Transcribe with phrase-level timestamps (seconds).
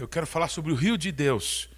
[0.00, 1.68] eu quero falar sobre o rio de Deus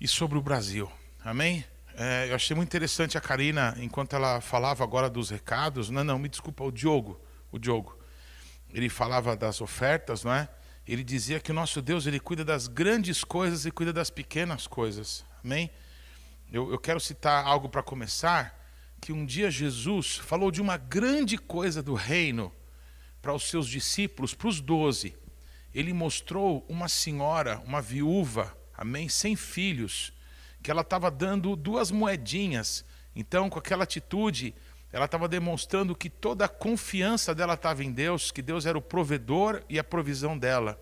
[0.00, 0.90] e sobre o Brasil.
[1.24, 1.64] Amém?
[1.94, 5.90] É, eu achei muito interessante a Karina, enquanto ela falava agora dos recados.
[5.90, 7.20] Não, não, me desculpa, o Diogo.
[7.50, 7.98] O Diogo.
[8.72, 10.48] Ele falava das ofertas, não é?
[10.86, 14.66] Ele dizia que o nosso Deus ele cuida das grandes coisas e cuida das pequenas
[14.66, 15.24] coisas.
[15.44, 15.70] Amém?
[16.52, 18.56] Eu, eu quero citar algo para começar.
[19.00, 22.52] Que um dia Jesus falou de uma grande coisa do reino
[23.22, 25.14] para os seus discípulos, para os doze
[25.74, 30.12] ele mostrou uma senhora, uma viúva, amém, sem filhos,
[30.62, 32.84] que ela estava dando duas moedinhas.
[33.14, 34.54] Então, com aquela atitude,
[34.92, 38.82] ela estava demonstrando que toda a confiança dela estava em Deus, que Deus era o
[38.82, 40.80] provedor e a provisão dela.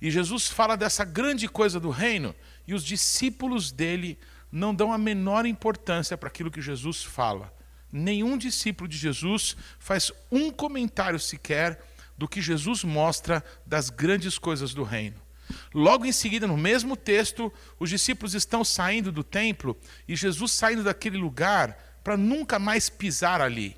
[0.00, 2.34] E Jesus fala dessa grande coisa do reino,
[2.66, 4.18] e os discípulos dele
[4.50, 7.52] não dão a menor importância para aquilo que Jesus fala.
[7.92, 11.89] Nenhum discípulo de Jesus faz um comentário sequer
[12.20, 15.16] do que Jesus mostra das grandes coisas do reino.
[15.72, 19.74] Logo em seguida, no mesmo texto, os discípulos estão saindo do templo
[20.06, 23.74] e Jesus saindo daquele lugar para nunca mais pisar ali.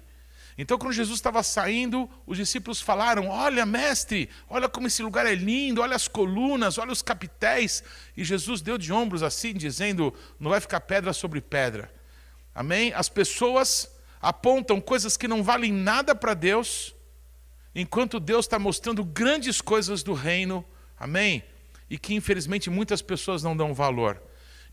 [0.59, 5.37] Então, quando Jesus estava saindo, os discípulos falaram: Olha, mestre, olha como esse lugar é
[5.37, 7.85] lindo, olha as colunas, olha os capitéis.
[8.17, 11.95] E Jesus deu de ombros assim, dizendo: Não vai ficar pedra sobre pedra.
[12.53, 12.93] Amém?
[12.93, 13.89] As pessoas
[14.21, 16.93] apontam coisas que não valem nada para Deus
[17.75, 20.65] enquanto Deus está mostrando grandes coisas do reino,
[20.99, 21.43] amém?
[21.89, 24.21] E que infelizmente muitas pessoas não dão valor.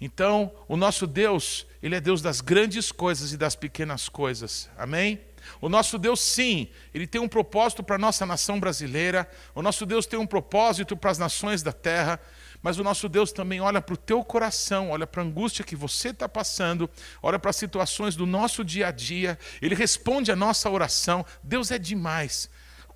[0.02, 5.20] Então, o nosso Deus, Ele é Deus das grandes coisas e das pequenas coisas, amém?
[5.60, 9.86] O nosso Deus, sim, Ele tem um propósito para a nossa nação brasileira, o nosso
[9.86, 12.20] Deus tem um propósito para as nações da terra,
[12.62, 15.76] mas o nosso Deus também olha para o teu coração, olha para a angústia que
[15.76, 16.90] você está passando,
[17.22, 21.26] olha para as situações do nosso dia a dia, Ele responde a nossa oração.
[21.44, 22.50] Deus é demais.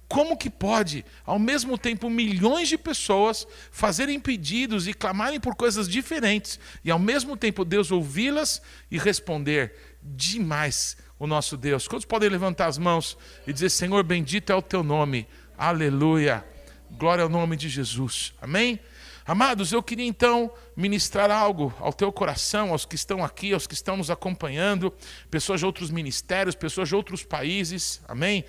[0.08, 5.88] Como que pode, ao mesmo tempo, milhões de pessoas fazerem pedidos e clamarem por coisas
[5.88, 8.62] diferentes, e ao mesmo tempo Deus ouvi-las
[8.92, 9.98] e responder?
[10.02, 11.88] Demais o nosso Deus.
[11.88, 15.28] Quantos podem levantar as mãos e dizer: Senhor, bendito é o teu nome,
[15.58, 16.46] aleluia,
[16.92, 18.80] glória ao nome de Jesus, amém?
[19.26, 23.74] Amados, eu queria então ministrar algo ao teu coração, aos que estão aqui, aos que
[23.74, 24.94] estão nos acompanhando,
[25.32, 28.44] pessoas de outros ministérios, pessoas de outros países, amém?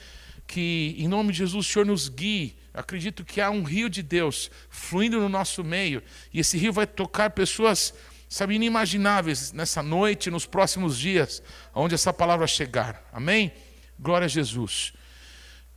[0.46, 2.56] Que, em nome de Jesus, o Senhor nos guie.
[2.72, 6.86] acredito que há um rio de Deus fluindo no nosso meio, e esse rio vai
[6.86, 7.94] tocar pessoas,
[8.28, 11.42] sabe, inimagináveis nessa noite, nos próximos dias,
[11.74, 13.02] onde essa palavra chegar.
[13.12, 13.52] Amém?
[13.98, 14.92] Glória a Jesus.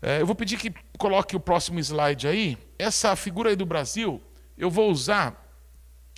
[0.01, 2.57] É, eu vou pedir que coloque o próximo slide aí.
[2.78, 4.22] Essa figura aí do Brasil,
[4.57, 5.44] eu vou usar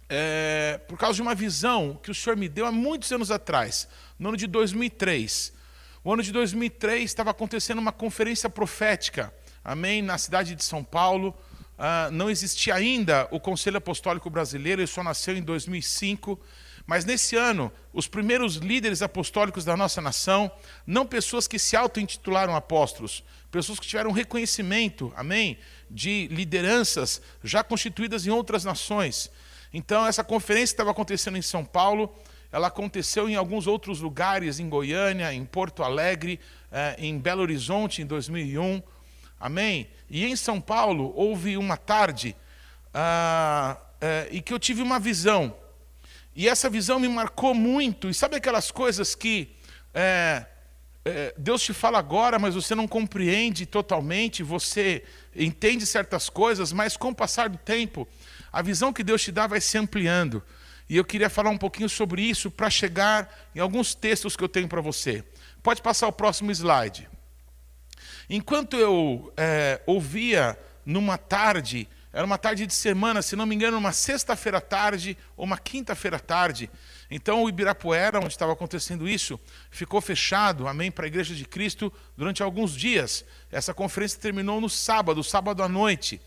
[0.09, 3.87] é, por causa de uma visão que o Senhor me deu há muitos anos atrás,
[4.17, 5.53] no ano de 2003.
[6.01, 11.35] O ano de 2003 estava acontecendo uma conferência profética, amém, na cidade de São Paulo.
[11.77, 16.39] Uh, não existia ainda o Conselho Apostólico Brasileiro, ele só nasceu em 2005.
[16.87, 20.49] Mas nesse ano, os primeiros líderes apostólicos da nossa nação,
[20.87, 23.21] não pessoas que se auto-intitularam apóstolos,
[23.51, 25.57] pessoas que tiveram reconhecimento, amém,
[25.91, 29.29] de lideranças já constituídas em outras nações.
[29.73, 32.15] Então, essa conferência estava acontecendo em São Paulo,
[32.51, 36.39] ela aconteceu em alguns outros lugares, em Goiânia, em Porto Alegre,
[36.71, 38.81] eh, em Belo Horizonte, em 2001.
[39.39, 39.87] Amém?
[40.09, 42.35] E em São Paulo, houve uma tarde
[42.91, 45.55] ah, eh, e que eu tive uma visão.
[46.35, 48.09] E essa visão me marcou muito.
[48.09, 49.55] E sabe aquelas coisas que
[49.93, 50.43] eh,
[51.37, 55.03] Deus te fala agora, mas você não compreende totalmente, você
[55.35, 58.07] entende certas coisas, mas com o passar do tempo,
[58.51, 60.43] a visão que Deus te dá vai se ampliando.
[60.89, 64.49] E eu queria falar um pouquinho sobre isso para chegar em alguns textos que eu
[64.49, 65.23] tenho para você.
[65.61, 67.07] Pode passar o próximo slide.
[68.27, 73.77] Enquanto eu é, ouvia numa tarde, era uma tarde de semana, se não me engano,
[73.77, 76.69] uma sexta-feira tarde ou uma quinta-feira tarde.
[77.09, 81.93] Então o Ibirapuera, onde estava acontecendo isso, ficou fechado, amém, para a Igreja de Cristo
[82.17, 83.23] durante alguns dias.
[83.51, 86.19] Essa conferência terminou no sábado, sábado à noite.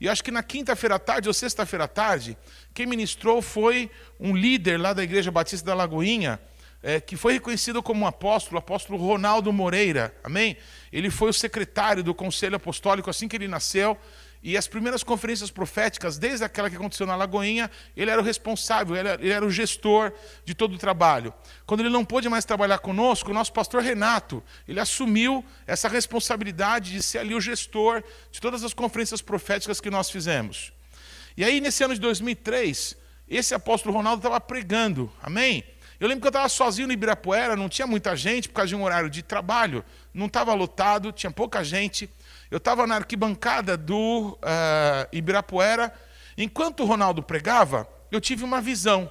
[0.00, 2.36] E acho que na quinta-feira à tarde ou sexta-feira à tarde,
[2.72, 6.40] quem ministrou foi um líder lá da Igreja Batista da Lagoinha,
[6.82, 10.56] é, que foi reconhecido como um apóstolo, o apóstolo Ronaldo Moreira, amém?
[10.92, 13.98] Ele foi o secretário do Conselho Apostólico assim que ele nasceu,
[14.42, 18.94] e as primeiras conferências proféticas, desde aquela que aconteceu na Lagoinha, ele era o responsável,
[18.94, 20.12] ele era, ele era, o gestor
[20.44, 21.34] de todo o trabalho.
[21.66, 26.92] Quando ele não pôde mais trabalhar conosco, o nosso pastor Renato, ele assumiu essa responsabilidade
[26.92, 30.72] de ser ali o gestor de todas as conferências proféticas que nós fizemos.
[31.36, 32.96] E aí, nesse ano de 2003,
[33.28, 35.64] esse apóstolo Ronaldo estava pregando, amém?
[36.00, 38.76] Eu lembro que eu estava sozinho no Ibirapuera, não tinha muita gente por causa de
[38.76, 42.08] um horário de trabalho, não estava lotado, tinha pouca gente.
[42.50, 45.92] Eu estava na arquibancada do uh, Ibirapuera
[46.40, 49.10] Enquanto o Ronaldo pregava, eu tive uma visão.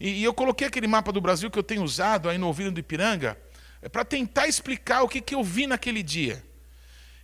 [0.00, 2.72] E, e eu coloquei aquele mapa do Brasil que eu tenho usado aí no ouvido
[2.72, 3.38] do Ipiranga,
[3.82, 6.42] é para tentar explicar o que, que eu vi naquele dia.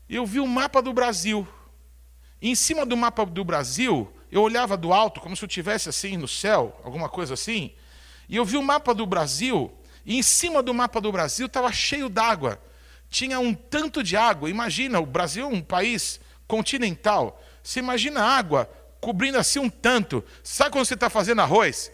[0.06, 1.49] Eu vi o mapa do Brasil.
[2.43, 5.88] E em cima do mapa do Brasil, eu olhava do alto, como se eu estivesse
[5.88, 7.72] assim no céu, alguma coisa assim,
[8.28, 9.72] e eu vi o mapa do Brasil,
[10.04, 12.61] e em cima do mapa do Brasil estava cheio d'água.
[13.10, 14.50] Tinha um tanto de água.
[14.50, 17.43] Imagina, o Brasil é um país continental.
[17.62, 18.70] Você imagina água
[19.00, 20.25] cobrindo assim um tanto.
[20.43, 21.90] Sabe quando você está fazendo arroz?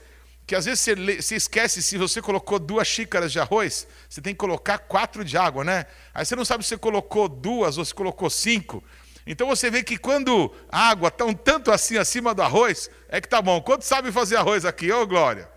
[0.47, 4.35] Que às vezes você, você, esquece se você colocou duas xícaras de arroz, você tem
[4.35, 5.87] que colocar quatro de água, né?
[6.13, 8.85] Aí você não sabe se você colocou duas ou se colocou cinco.
[9.27, 13.23] Então você vê que quando a água está um tanto assim acima do arroz, é
[13.23, 13.61] que tá bom.
[13.63, 14.93] Quanto sabe fazer arroz aqui?
[14.93, 15.49] Ô, Glória!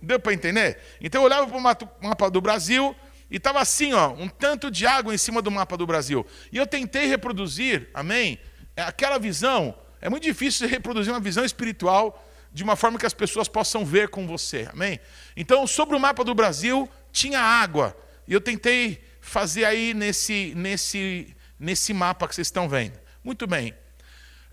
[0.00, 0.78] Deu para entender?
[1.00, 2.94] Então eu olhava para o mapa do Brasil
[3.30, 6.26] e estava assim, ó, um tanto de água em cima do mapa do Brasil.
[6.52, 8.38] E eu tentei reproduzir, amém?
[8.76, 9.76] É aquela visão.
[10.00, 12.22] É muito difícil reproduzir uma visão espiritual
[12.52, 15.00] de uma forma que as pessoas possam ver com você, amém?
[15.36, 17.96] Então, sobre o mapa do Brasil, tinha água.
[18.28, 22.98] E eu tentei fazer aí nesse, nesse, nesse mapa que vocês estão vendo.
[23.24, 23.74] Muito bem.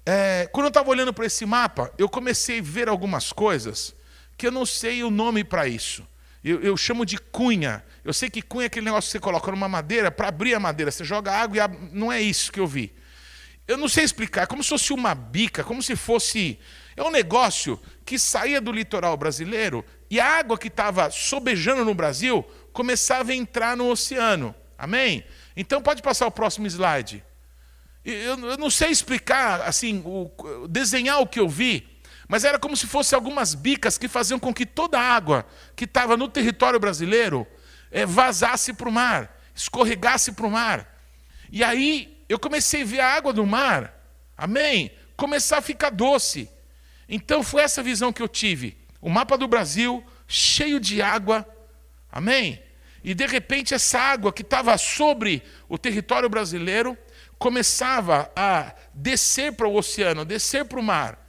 [0.06, 3.94] É, quando eu estava olhando para esse mapa, eu comecei a ver algumas coisas
[4.36, 6.08] que eu não sei o nome para isso.
[6.44, 7.84] Eu, eu, chamo de cunha.
[8.04, 10.60] Eu sei que cunha é aquele negócio que você coloca numa madeira para abrir a
[10.60, 10.92] madeira.
[10.92, 11.68] Você joga água e a...
[11.92, 12.94] não é isso que eu vi.
[13.68, 16.60] Eu não sei explicar, é como se fosse uma bica, como se fosse.
[16.98, 21.94] É um negócio que saía do litoral brasileiro e a água que estava sobejando no
[21.94, 22.44] Brasil
[22.74, 24.54] começava a entrar no oceano.
[24.78, 25.24] Amém?
[25.56, 27.24] Então pode passar o próximo slide.
[28.04, 31.88] Eu, eu não sei explicar, assim, o, desenhar o que eu vi,
[32.32, 35.46] mas era como se fosse algumas bicas que faziam com que toda a água
[35.76, 37.46] que estava no território brasileiro
[37.92, 40.98] é, vazasse para o mar, escorregasse para o mar.
[41.52, 43.94] E aí eu comecei a ver a água do mar,
[44.38, 44.94] amém?
[45.18, 46.50] Começar a ficar doce.
[47.10, 48.78] Então foi essa visão que eu tive.
[49.02, 51.46] O mapa do Brasil cheio de água,
[52.10, 52.64] amém?
[53.04, 56.98] E de repente essa água que estava sobre o território brasileiro
[57.38, 61.21] começava a descer para o oceano, descer para o mar.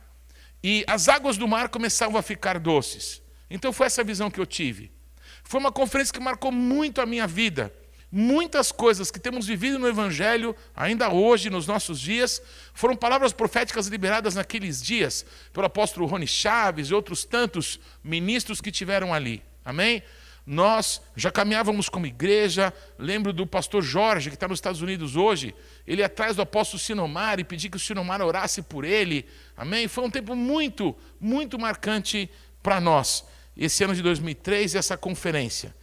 [0.62, 3.20] E as águas do mar começavam a ficar doces.
[3.50, 4.90] Então foi essa visão que eu tive.
[5.42, 7.72] Foi uma conferência que marcou muito a minha vida.
[8.10, 12.42] Muitas coisas que temos vivido no Evangelho, ainda hoje, nos nossos dias,
[12.74, 18.70] foram palavras proféticas liberadas naqueles dias pelo apóstolo Rony Chaves e outros tantos ministros que
[18.70, 19.42] tiveram ali.
[19.64, 20.02] Amém?
[20.44, 22.72] Nós já caminhávamos como igreja.
[22.98, 25.54] Lembro do pastor Jorge, que está nos Estados Unidos hoje.
[25.86, 29.26] Ele atrás do apóstolo Sinomar e pedir que o Sinomar orasse por ele.
[29.56, 29.86] Amém?
[29.86, 32.28] Foi um tempo muito, muito marcante
[32.62, 33.24] para nós.
[33.56, 35.74] Esse ano de 2003 e essa conferência.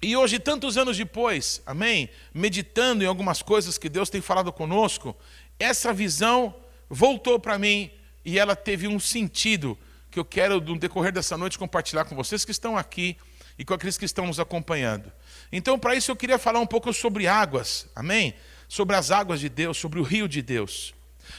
[0.00, 2.10] E hoje, tantos anos depois, amém?
[2.34, 5.16] Meditando em algumas coisas que Deus tem falado conosco,
[5.58, 6.54] essa visão
[6.90, 7.90] voltou para mim
[8.24, 9.78] e ela teve um sentido
[10.10, 13.16] que eu quero, no decorrer dessa noite, compartilhar com vocês que estão aqui
[13.58, 15.12] e com aqueles que estão nos acompanhando.
[15.50, 18.34] Então, para isso, eu queria falar um pouco sobre águas, amém?
[18.68, 20.94] Sobre as águas de Deus, sobre o rio de Deus.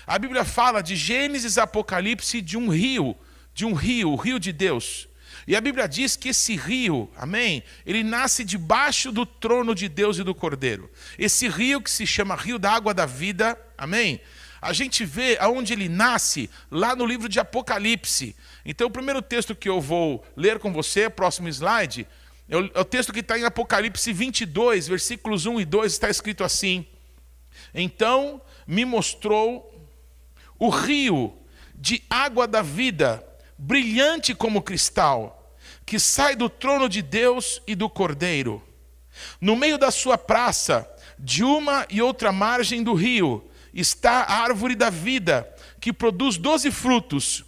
[0.05, 3.15] A Bíblia fala de Gênesis Apocalipse de um rio,
[3.53, 5.07] de um rio, o rio de Deus.
[5.45, 10.17] E a Bíblia diz que esse rio, amém, ele nasce debaixo do trono de Deus
[10.17, 10.89] e do Cordeiro.
[11.17, 14.21] Esse rio que se chama Rio da Água da Vida, amém?
[14.63, 18.35] A gente vê aonde ele nasce lá no livro de Apocalipse.
[18.65, 22.07] Então, o primeiro texto que eu vou ler com você, próximo slide,
[22.47, 26.43] é o, é texto que está em Apocalipse 22, versículos 1 e 2, está escrito
[26.43, 26.85] assim:
[27.73, 29.69] Então me mostrou
[30.59, 31.37] o rio
[31.75, 33.25] de água da vida,
[33.57, 35.55] brilhante como cristal,
[35.85, 38.61] que sai do trono de Deus e do Cordeiro.
[39.39, 40.89] No meio da sua praça,
[41.19, 45.47] de uma e outra margem do rio, está a árvore da vida,
[45.79, 47.43] que produz doze frutos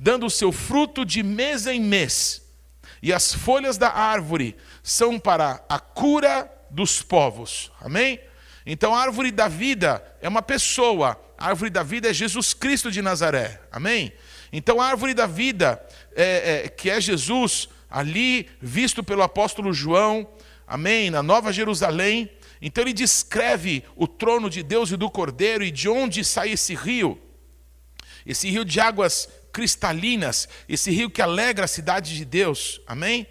[0.00, 2.42] dando o seu fruto de mês em mês.
[3.02, 7.70] E as folhas da árvore são para a cura dos povos.
[7.80, 8.18] Amém?
[8.64, 11.20] Então a árvore da vida é uma pessoa.
[11.36, 13.60] A árvore da vida é Jesus Cristo de Nazaré.
[13.70, 14.12] Amém?
[14.50, 15.82] Então a árvore da vida,
[16.14, 20.26] é, é, que é Jesus, ali visto pelo apóstolo João,
[20.66, 21.10] amém?
[21.10, 22.30] Na Nova Jerusalém.
[22.60, 26.74] Então ele descreve o trono de Deus e do Cordeiro e de onde sai esse
[26.74, 27.20] rio.
[28.26, 33.26] Esse rio de águas cristalinas, esse rio que alegra a cidade de Deus, amém?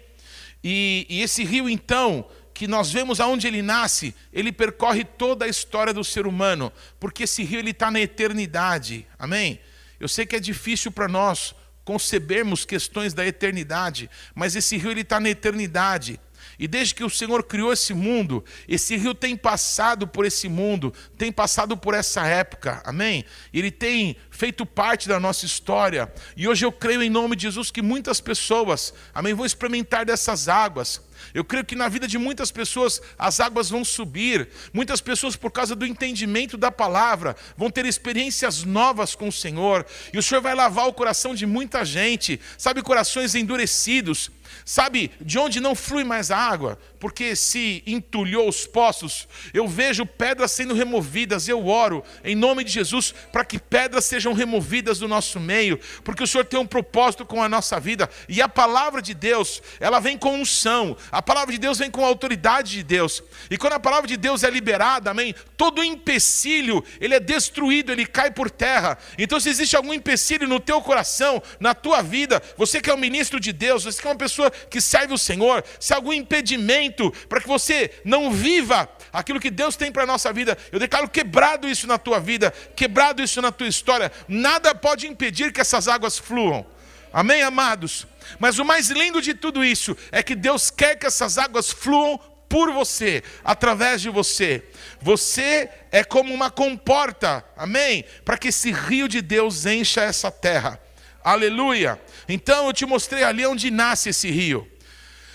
[0.62, 5.48] E, e esse rio, então, que nós vemos aonde ele nasce, ele percorre toda a
[5.48, 9.60] história do ser humano, porque esse rio ele está na eternidade, amém?
[9.98, 15.00] Eu sei que é difícil para nós concebermos questões da eternidade, mas esse rio ele
[15.00, 16.20] está na eternidade.
[16.60, 20.92] E desde que o Senhor criou esse mundo, esse rio tem passado por esse mundo,
[21.16, 23.24] tem passado por essa época, amém?
[23.50, 26.12] Ele tem feito parte da nossa história.
[26.36, 30.48] E hoje eu creio em nome de Jesus que muitas pessoas, amém, vão experimentar dessas
[30.48, 31.00] águas.
[31.32, 34.50] Eu creio que na vida de muitas pessoas as águas vão subir.
[34.70, 39.86] Muitas pessoas, por causa do entendimento da palavra, vão ter experiências novas com o Senhor.
[40.12, 44.30] E o Senhor vai lavar o coração de muita gente, sabe, corações endurecidos
[44.64, 46.78] Sabe de onde não flui mais a água?
[46.98, 49.28] Porque se entulhou os poços.
[49.52, 51.48] Eu vejo pedras sendo removidas.
[51.48, 56.22] Eu oro em nome de Jesus para que pedras sejam removidas do nosso meio, porque
[56.22, 58.08] o Senhor tem um propósito com a nossa vida.
[58.28, 60.96] E a palavra de Deus, ela vem com unção.
[61.10, 63.22] A palavra de Deus vem com a autoridade de Deus.
[63.50, 68.06] E quando a palavra de Deus é liberada, amém, todo empecilho, ele é destruído, ele
[68.06, 68.98] cai por terra.
[69.18, 72.98] Então se existe algum empecilho no teu coração, na tua vida, você que é um
[72.98, 75.96] ministro de Deus, você que é uma pessoa pessoa que serve o Senhor, se há
[75.96, 80.56] algum impedimento para que você não viva aquilo que Deus tem para a nossa vida,
[80.72, 84.10] eu declaro quebrado isso na tua vida, quebrado isso na tua história.
[84.26, 86.64] Nada pode impedir que essas águas fluam.
[87.12, 88.06] Amém, amados?
[88.38, 92.18] Mas o mais lindo de tudo isso é que Deus quer que essas águas fluam
[92.48, 94.64] por você, através de você.
[95.00, 98.04] Você é como uma comporta, amém?
[98.24, 100.80] Para que esse rio de Deus encha essa terra.
[101.22, 102.00] Aleluia.
[102.32, 104.66] Então eu te mostrei ali onde nasce esse rio.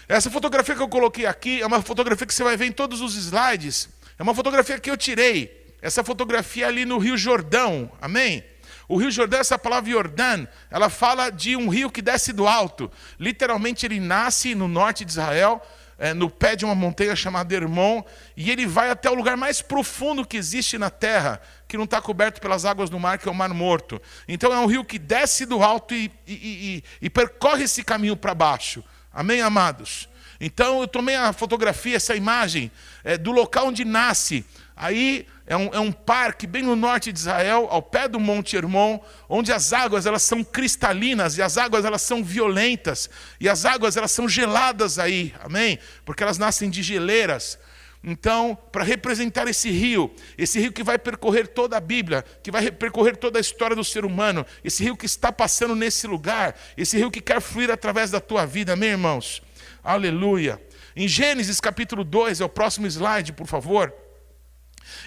[0.07, 3.01] Essa fotografia que eu coloquei aqui é uma fotografia que você vai ver em todos
[3.01, 3.89] os slides.
[4.17, 5.65] É uma fotografia que eu tirei.
[5.81, 7.91] Essa fotografia é ali no Rio Jordão.
[8.01, 8.43] Amém?
[8.87, 12.91] O Rio Jordão, essa palavra Jordã, ela fala de um rio que desce do alto.
[13.19, 15.61] Literalmente ele nasce no norte de Israel,
[15.97, 18.03] é, no pé de uma montanha chamada Hermon,
[18.35, 22.01] e ele vai até o lugar mais profundo que existe na terra, que não está
[22.01, 24.01] coberto pelas águas do mar, que é o Mar Morto.
[24.27, 28.17] Então é um rio que desce do alto e, e, e, e percorre esse caminho
[28.17, 28.83] para baixo.
[29.13, 30.09] Amém, amados?
[30.39, 32.71] Então eu tomei a fotografia, essa imagem,
[33.03, 34.45] é, do local onde nasce.
[34.75, 38.55] Aí é um, é um, parque bem no norte de Israel, ao pé do Monte
[38.55, 38.99] Hermon,
[39.29, 43.09] onde as águas elas são cristalinas e as águas elas são violentas
[43.39, 45.77] e as águas elas são geladas aí, amém?
[46.03, 47.59] Porque elas nascem de geleiras.
[48.03, 52.71] Então, para representar esse rio, esse rio que vai percorrer toda a Bíblia, que vai
[52.71, 56.97] percorrer toda a história do ser humano, esse rio que está passando nesse lugar, esse
[56.97, 59.41] rio que quer fluir através da tua vida, amém, irmãos?
[59.83, 60.61] Aleluia.
[60.95, 63.93] Em Gênesis capítulo 2, é o próximo slide, por favor.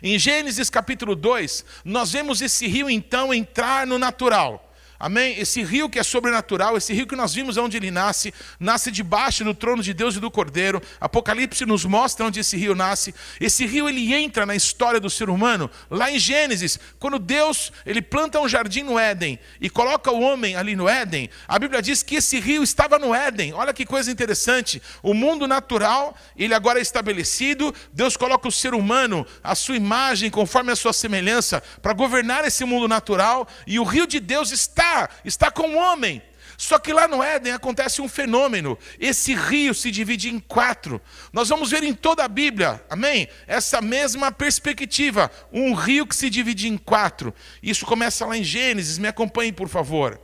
[0.02, 4.67] Em Gênesis capítulo 2, nós vemos esse rio então entrar no natural.
[5.00, 5.38] Amém?
[5.38, 9.44] Esse rio que é sobrenatural, esse rio que nós vimos onde ele nasce, nasce debaixo
[9.44, 10.82] do trono de Deus e do Cordeiro.
[11.00, 13.14] Apocalipse nos mostra onde esse rio nasce.
[13.40, 18.02] Esse rio ele entra na história do ser humano, lá em Gênesis, quando Deus, ele
[18.02, 21.30] planta um jardim no Éden e coloca o homem ali no Éden.
[21.46, 23.52] A Bíblia diz que esse rio estava no Éden.
[23.52, 24.82] Olha que coisa interessante.
[25.00, 27.72] O mundo natural, ele agora é estabelecido.
[27.92, 32.64] Deus coloca o ser humano, a sua imagem, conforme a sua semelhança, para governar esse
[32.64, 34.87] mundo natural, e o rio de Deus está
[35.24, 36.22] está com o homem.
[36.58, 38.76] Só que lá no Éden acontece um fenômeno.
[38.98, 41.00] Esse rio se divide em quatro.
[41.32, 43.28] Nós vamos ver em toda a Bíblia, amém?
[43.46, 45.30] Essa mesma perspectiva.
[45.52, 47.32] Um rio que se divide em quatro.
[47.62, 50.20] Isso começa lá em Gênesis, me acompanhe, por favor.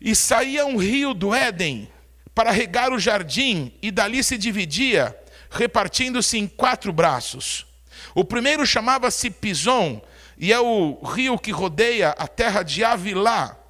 [0.00, 1.86] E saía um rio do Éden
[2.34, 5.14] para regar o jardim, e dali se dividia,
[5.50, 7.66] repartindo-se em quatro braços.
[8.14, 10.00] O primeiro chamava-se Pison,
[10.38, 13.61] e é o rio que rodeia a terra de Avilá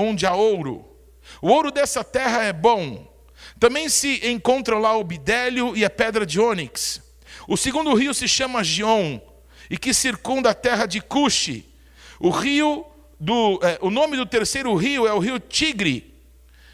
[0.00, 0.86] onde há ouro.
[1.40, 3.08] O ouro dessa terra é bom.
[3.58, 7.02] Também se encontra lá o bidélio e a pedra de ônix.
[7.46, 9.20] O segundo rio se chama Gion,
[9.68, 11.66] e que circunda a terra de Cuxi.
[12.18, 12.84] O rio
[13.18, 16.14] do, é, o nome do terceiro rio é o rio Tigre,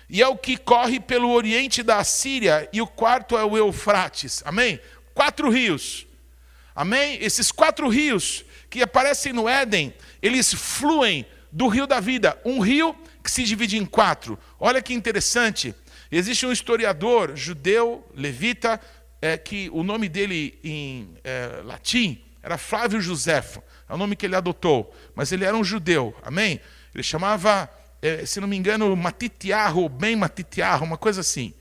[0.08, 4.42] e é o que corre pelo oriente da Síria, e o quarto é o Eufrates.
[4.44, 4.80] Amém?
[5.14, 6.06] Quatro rios.
[6.74, 7.18] Amém?
[7.20, 12.94] Esses quatro rios que aparecem no Éden, eles fluem do rio da vida, um rio
[13.26, 14.38] que se divide em quatro.
[14.58, 15.74] Olha que interessante.
[16.12, 18.80] Existe um historiador judeu, levita,
[19.20, 24.24] é, que o nome dele em é, latim era Flávio Josefo, é o nome que
[24.24, 26.60] ele adotou, mas ele era um judeu, amém?
[26.94, 27.68] Ele chamava,
[28.00, 31.52] é, se não me engano, Matitiarro, ou bem Matitiarro, uma coisa assim.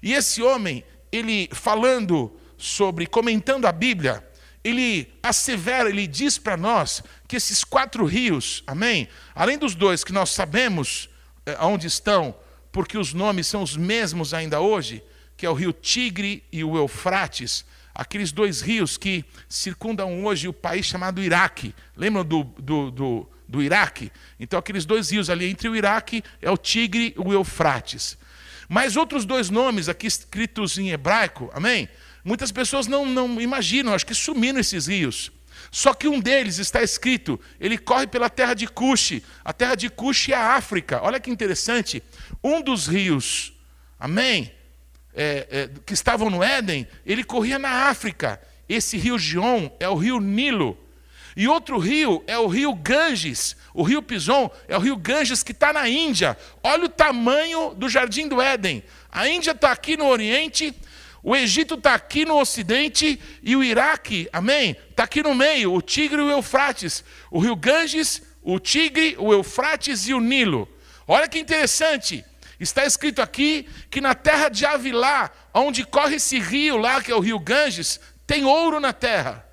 [0.00, 4.24] E esse homem, ele falando sobre, comentando a Bíblia,
[4.62, 9.06] ele assevera, ele diz para nós que esses quatro rios, amém?
[9.32, 11.08] Além dos dois que nós sabemos
[11.46, 12.34] é, onde estão,
[12.72, 15.00] porque os nomes são os mesmos ainda hoje,
[15.36, 20.52] que é o rio Tigre e o Eufrates, aqueles dois rios que circundam hoje o
[20.52, 21.72] país chamado Iraque.
[21.96, 24.10] Lembram do, do, do, do Iraque?
[24.40, 28.18] Então, aqueles dois rios ali entre o Iraque é o Tigre e o Eufrates.
[28.68, 31.88] Mas outros dois nomes aqui escritos em hebraico, amém?
[32.24, 35.30] Muitas pessoas não, não imaginam, acho que sumiram esses rios.
[35.70, 39.22] Só que um deles está escrito, ele corre pela terra de Cuxi.
[39.44, 41.00] A terra de Cuxi é a África.
[41.02, 42.02] Olha que interessante.
[42.42, 43.52] Um dos rios,
[43.98, 44.52] amém?
[45.14, 48.40] É, é, que estavam no Éden, ele corria na África.
[48.68, 50.78] Esse rio Gion é o rio Nilo.
[51.36, 53.56] E outro rio é o rio Ganges.
[53.72, 56.36] O rio Pison é o rio Ganges que está na Índia.
[56.62, 58.82] Olha o tamanho do jardim do Éden.
[59.10, 60.74] A Índia está aqui no Oriente,
[61.22, 64.76] o Egito está aqui no Ocidente e o Iraque, amém?
[64.88, 67.04] Está aqui no meio, o Tigre e o Eufrates.
[67.30, 70.68] O rio Ganges, o Tigre, o Eufrates e o Nilo.
[71.06, 72.24] Olha que interessante.
[72.58, 77.14] Está escrito aqui que na terra de Avilá, onde corre esse rio lá, que é
[77.14, 79.46] o rio Ganges, tem ouro na terra.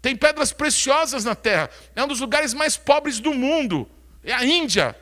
[0.00, 1.68] Tem pedras preciosas na terra.
[1.96, 3.88] É um dos lugares mais pobres do mundo.
[4.22, 4.96] É a Índia.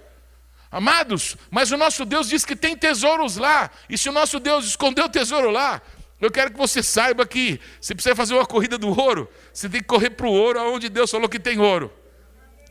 [0.73, 3.71] Amados, mas o nosso Deus diz que tem tesouros lá.
[3.91, 5.83] E se o nosso Deus escondeu o tesouro lá,
[6.19, 9.83] eu quero que você saiba que se precisa fazer uma corrida do ouro, você tem
[9.83, 11.93] que correr para o ouro aonde Deus falou que tem ouro.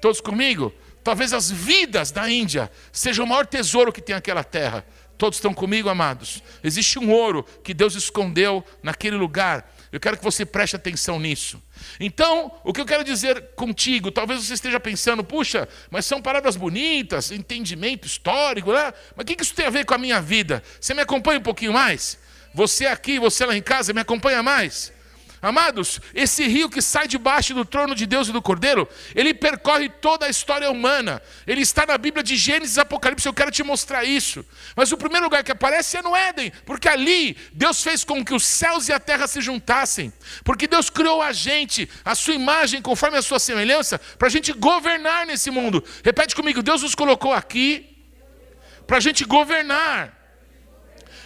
[0.02, 0.74] Todos comigo?
[1.04, 4.84] Talvez as vidas da Índia sejam o maior tesouro que tem aquela terra.
[5.16, 6.42] Todos estão comigo, amados?
[6.64, 9.72] Existe um ouro que Deus escondeu naquele lugar.
[9.92, 11.62] Eu quero que você preste atenção nisso.
[12.00, 16.56] Então, o que eu quero dizer contigo, talvez você esteja pensando, puxa, mas são palavras
[16.56, 18.94] bonitas, entendimento histórico, né?
[19.16, 20.64] mas o que isso tem a ver com a minha vida?
[20.80, 22.18] Você me acompanha um pouquinho mais?
[22.54, 24.94] Você aqui, você lá em casa, me acompanha mais?
[25.42, 29.90] Amados, esse rio que sai debaixo do trono de Deus e do Cordeiro, ele percorre
[29.90, 31.20] toda a história humana.
[31.48, 34.46] Ele está na Bíblia de Gênesis e Apocalipse, eu quero te mostrar isso.
[34.76, 38.36] Mas o primeiro lugar que aparece é no Éden, porque ali Deus fez com que
[38.36, 40.14] os céus e a terra se juntassem.
[40.44, 44.54] Porque Deus criou a gente, a sua imagem, conforme a sua semelhança, para a gente
[44.54, 45.84] governar nesse mundo.
[46.04, 47.98] Repete comigo: Deus nos colocou aqui
[48.86, 50.21] para a gente governar.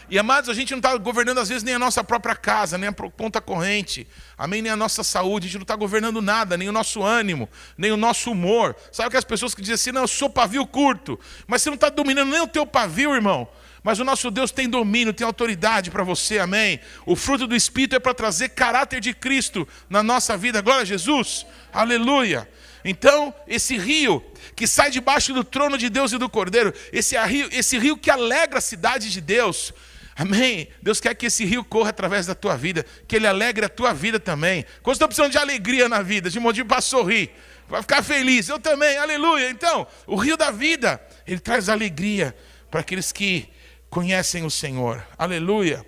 [0.10, 2.90] E amados, a gente não está governando às vezes nem a nossa própria casa, nem
[2.90, 4.62] a ponta corrente, amém?
[4.62, 7.92] Nem a nossa saúde, a gente não está governando nada, nem o nosso ânimo, nem
[7.92, 8.76] o nosso humor.
[8.92, 11.76] Sabe que as pessoas que dizem assim, não, eu sou pavio curto, mas você não
[11.76, 13.48] está dominando nem o teu pavio, irmão.
[13.84, 16.80] Mas o nosso Deus tem domínio, tem autoridade para você, amém?
[17.06, 20.86] O fruto do Espírito é para trazer caráter de Cristo na nossa vida, glória a
[20.86, 22.50] Jesus, aleluia.
[22.84, 24.24] Então, esse rio
[24.56, 28.12] que sai debaixo do trono de Deus e do Cordeiro, esse rio, esse rio que
[28.12, 29.74] alegra a cidade de Deus,
[30.16, 30.70] Amém?
[30.82, 33.94] Deus quer que esse rio corra através da tua vida, que ele alegre a tua
[33.94, 34.66] vida também.
[34.82, 37.32] Quando estão precisando de alegria na vida, de motivo para sorrir,
[37.68, 39.50] para ficar feliz, eu também, aleluia.
[39.50, 42.34] Então, o rio da vida, ele traz alegria
[42.72, 43.50] para aqueles que
[43.90, 45.86] conhecem o Senhor, aleluia.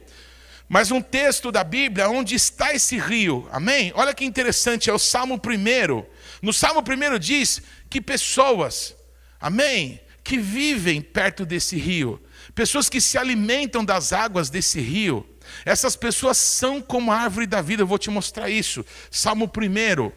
[0.68, 3.94] Mas um texto da Bíblia, onde está esse rio, amém?
[3.96, 6.06] Olha que interessante, é o Salmo 1.
[6.42, 8.94] No Salmo 1 diz que pessoas,
[9.40, 12.22] amém, que vivem perto desse rio,
[12.54, 15.28] pessoas que se alimentam das águas desse rio.
[15.66, 18.86] Essas pessoas são como a árvore da vida, eu vou te mostrar isso.
[19.10, 20.12] Salmo 1.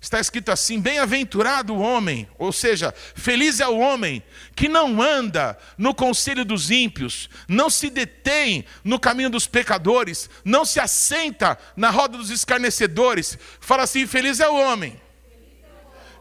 [0.00, 4.22] Está escrito assim: Bem-aventurado o homem, ou seja, feliz é o homem
[4.56, 10.64] que não anda no conselho dos ímpios, não se detém no caminho dos pecadores, não
[10.64, 13.38] se assenta na roda dos escarnecedores.
[13.60, 14.98] Fala assim: Feliz é o homem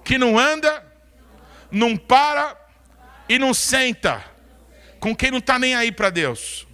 [0.04, 0.86] que não anda,
[1.72, 2.58] não para
[3.30, 4.29] e não senta
[5.00, 6.68] com quem não está nem aí para Deus.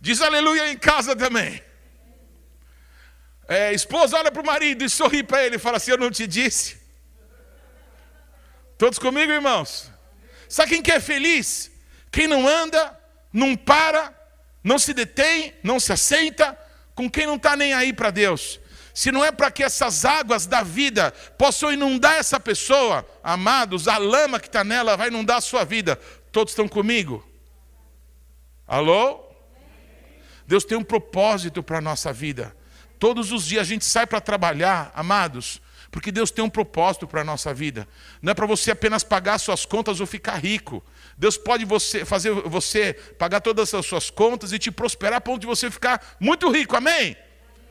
[0.00, 1.62] Diz aleluia em casa também.
[3.46, 6.10] É, esposa olha para o marido e sorri para ele e fala assim: Eu não
[6.10, 6.80] te disse.
[8.78, 9.90] Todos comigo, irmãos?
[10.48, 11.70] Sabe quem quer é feliz?
[12.10, 12.98] Quem não anda,
[13.32, 14.14] não para,
[14.64, 16.58] não se detém, não se assenta,
[16.94, 18.58] com quem não está nem aí para Deus
[18.94, 23.98] se não é para que essas águas da vida possam inundar essa pessoa, amados, a
[23.98, 25.96] lama que está nela vai inundar a sua vida.
[26.32, 27.26] Todos estão comigo?
[28.66, 29.24] Alô?
[30.46, 32.54] Deus tem um propósito para a nossa vida.
[32.98, 37.22] Todos os dias a gente sai para trabalhar, amados, porque Deus tem um propósito para
[37.22, 37.88] a nossa vida.
[38.20, 40.84] Não é para você apenas pagar suas contas ou ficar rico.
[41.16, 45.40] Deus pode você, fazer você pagar todas as suas contas e te prosperar a ponto
[45.40, 46.76] de você ficar muito rico.
[46.76, 47.16] Amém?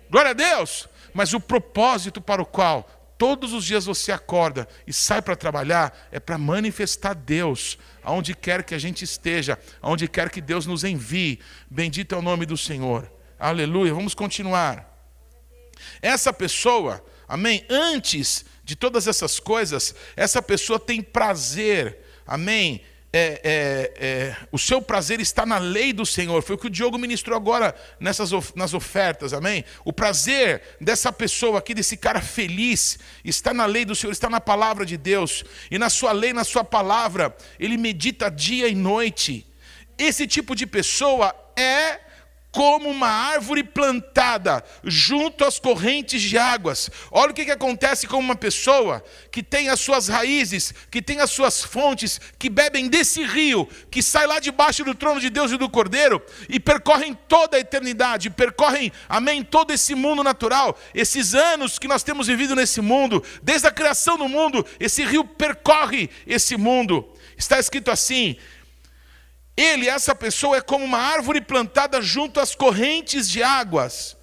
[0.10, 2.88] Glória a Deus mas o propósito para o qual
[3.20, 8.64] todos os dias você acorda e sai para trabalhar é para manifestar Deus aonde quer
[8.64, 11.40] que a gente esteja, aonde quer que Deus nos envie.
[11.70, 13.12] Bendito é o nome do Senhor.
[13.38, 13.94] Aleluia.
[13.94, 14.88] Vamos continuar.
[16.02, 23.94] Essa pessoa, amém, antes de todas essas coisas, essa pessoa tem prazer, amém, é, é,
[24.08, 26.44] é, o seu prazer está na lei do Senhor.
[26.44, 29.66] Foi o que o Diogo ministrou agora nessas, nas ofertas, amém?
[29.84, 34.40] O prazer dessa pessoa aqui, desse cara feliz, está na lei do Senhor, está na
[34.40, 35.44] palavra de Deus.
[35.72, 39.46] E na sua lei, na sua palavra, ele medita dia e noite.
[39.98, 42.09] Esse tipo de pessoa é
[42.52, 46.90] como uma árvore plantada junto às correntes de águas.
[47.12, 51.20] Olha o que, que acontece com uma pessoa que tem as suas raízes, que tem
[51.20, 55.52] as suas fontes, que bebem desse rio, que sai lá debaixo do trono de Deus
[55.52, 61.36] e do Cordeiro e percorrem toda a eternidade, percorrem, amém, todo esse mundo natural, esses
[61.36, 66.10] anos que nós temos vivido nesse mundo, desde a criação do mundo, esse rio percorre
[66.26, 67.08] esse mundo.
[67.38, 68.38] Está escrito assim:
[69.60, 74.16] ele, essa pessoa, é como uma árvore plantada junto às correntes de águas,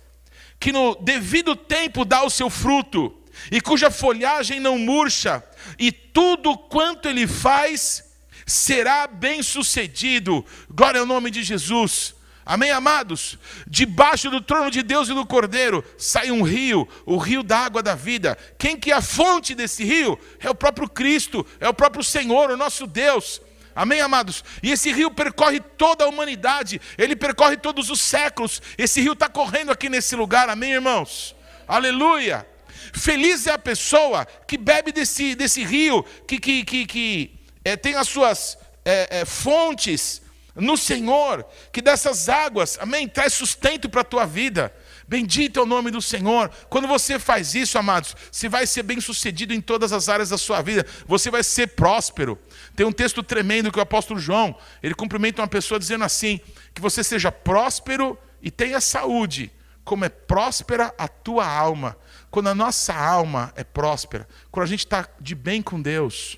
[0.59, 3.15] que no devido tempo dá o seu fruto,
[3.51, 5.45] e cuja folhagem não murcha,
[5.79, 8.05] e tudo quanto ele faz
[8.47, 10.45] será bem sucedido.
[10.71, 12.15] Glória ao nome de Jesus.
[12.45, 13.37] Amém, amados?
[13.67, 17.83] Debaixo do trono de Deus e do Cordeiro sai um rio, o rio da água
[17.83, 18.39] da vida.
[18.57, 20.17] Quem que é a fonte desse rio?
[20.39, 23.41] É o próprio Cristo, é o próprio Senhor, o nosso Deus.
[23.77, 24.43] Amém, amados?
[24.63, 28.63] E esse rio percorre toda a humanidade, ele percorre todos os séculos.
[28.79, 31.37] Esse rio está correndo aqui nesse lugar, amém, irmãos?
[31.69, 32.47] Aleluia!
[32.95, 37.95] Feliz é a pessoa que bebe desse, desse rio, que, que, que, que é, tem
[37.97, 40.23] as suas é, é, fontes
[40.55, 44.73] no Senhor, que dessas águas, amém, traz sustento para a tua vida.
[45.09, 46.51] Bendito é o nome do Senhor.
[46.69, 50.39] Quando você faz isso, amados, você vai ser bem sucedido em todas as áreas da
[50.39, 50.85] sua vida.
[51.07, 52.39] Você vai ser próspero.
[52.75, 56.41] Tem um texto tremendo que o apóstolo João, ele cumprimenta uma pessoa dizendo assim:
[56.75, 59.53] que você seja próspero e tenha saúde,
[59.85, 61.97] como é próspera a tua alma.
[62.29, 66.37] Quando a nossa alma é próspera, quando a gente está de bem com Deus,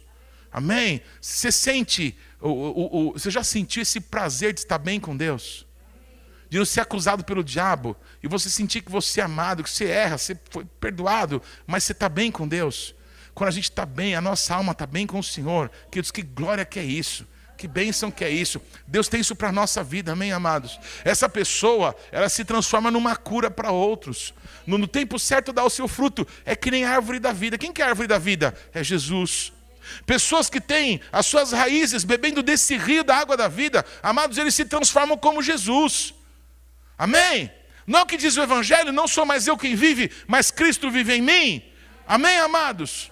[0.52, 1.00] amém?
[1.20, 2.16] Você sente,
[3.14, 5.67] você já sentiu esse prazer de estar bem com Deus?
[6.48, 9.86] De não ser acusado pelo diabo, e você sentir que você é amado, que você
[9.86, 12.94] erra, você foi perdoado, mas você está bem com Deus.
[13.34, 16.22] Quando a gente está bem, a nossa alma está bem com o Senhor, queridos, que
[16.22, 17.26] glória que é isso.
[17.58, 18.62] Que bênção que é isso.
[18.86, 20.78] Deus tem isso para a nossa vida, amém, amados?
[21.04, 24.32] Essa pessoa, ela se transforma numa cura para outros.
[24.64, 26.24] No, no, tempo certo dá o seu fruto.
[26.44, 27.58] É que nem a árvore da vida.
[27.58, 28.56] Quem que é a árvore da vida?
[28.72, 29.52] É Jesus.
[30.06, 34.54] Pessoas que têm as suas raízes bebendo desse rio da água da vida, amados, eles
[34.54, 36.14] se transformam como Jesus.
[36.98, 37.50] Amém?
[37.86, 41.22] Não que diz o Evangelho, não sou mais eu quem vive, mas Cristo vive em
[41.22, 41.62] mim.
[42.06, 43.10] Amém, amados?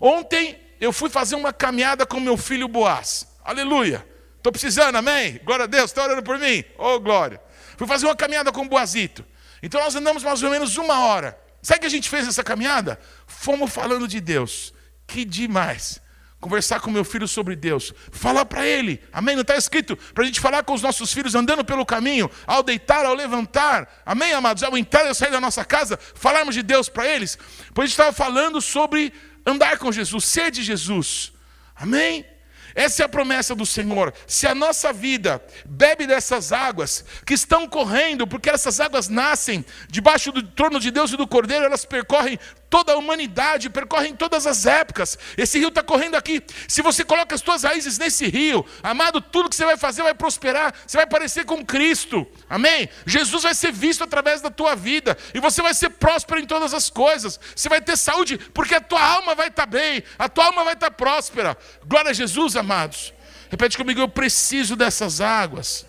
[0.00, 3.26] Ontem eu fui fazer uma caminhada com meu filho Boaz.
[3.44, 4.06] Aleluia.
[4.36, 5.40] Estou precisando, amém?
[5.44, 6.64] Glória a Deus, está orando por mim?
[6.78, 7.40] Oh, glória.
[7.76, 9.24] Fui fazer uma caminhada com o Boazito.
[9.62, 11.38] Então nós andamos mais ou menos uma hora.
[11.62, 13.00] Sabe o que a gente fez nessa caminhada?
[13.26, 14.72] Fomos falando de Deus.
[15.06, 16.00] Que demais
[16.44, 19.34] conversar com meu filho sobre Deus, falar para ele, amém?
[19.34, 22.62] Não está escrito para a gente falar com os nossos filhos andando pelo caminho, ao
[22.62, 24.62] deitar, ao levantar, amém, amados?
[24.62, 27.38] Ao entrar e sair da nossa casa, falarmos de Deus para eles,
[27.72, 29.10] pois a gente estava falando sobre
[29.46, 31.32] andar com Jesus, ser de Jesus,
[31.74, 32.26] amém?
[32.74, 34.12] Essa é a promessa do Senhor.
[34.26, 40.32] Se a nossa vida bebe dessas águas que estão correndo, porque essas águas nascem debaixo
[40.32, 42.38] do trono de Deus e do Cordeiro, elas percorrem
[42.74, 45.16] toda a humanidade, percorrem todas as épocas.
[45.36, 46.42] Esse rio está correndo aqui.
[46.66, 50.12] Se você coloca as suas raízes nesse rio, amado, tudo que você vai fazer vai
[50.12, 50.74] prosperar.
[50.84, 52.26] Você vai parecer com Cristo.
[52.50, 52.88] Amém?
[53.06, 55.16] Jesus vai ser visto através da tua vida.
[55.32, 57.38] E você vai ser próspero em todas as coisas.
[57.54, 60.64] Você vai ter saúde, porque a tua alma vai estar tá bem, a tua alma
[60.64, 61.56] vai estar tá próspera.
[61.86, 63.14] Glória a Jesus, amados.
[63.50, 65.86] Repete comigo, eu preciso dessas águas.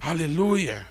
[0.00, 0.86] Aleluia.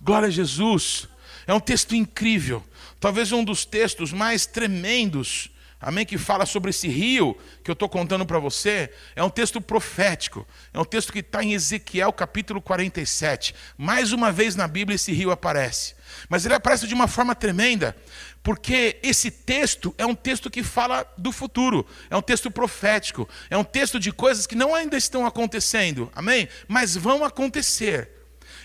[0.00, 1.08] Glória a Jesus.
[1.46, 2.64] É um texto incrível.
[3.00, 7.88] Talvez um dos textos mais tremendos, amém, que fala sobre esse rio que eu estou
[7.88, 10.46] contando para você, é um texto profético.
[10.72, 13.54] É um texto que está em Ezequiel capítulo 47.
[13.76, 15.94] Mais uma vez na Bíblia esse rio aparece.
[16.28, 17.96] Mas ele aparece de uma forma tremenda,
[18.42, 23.56] porque esse texto é um texto que fala do futuro, é um texto profético, é
[23.56, 26.48] um texto de coisas que não ainda estão acontecendo, amém?
[26.68, 28.10] Mas vão acontecer.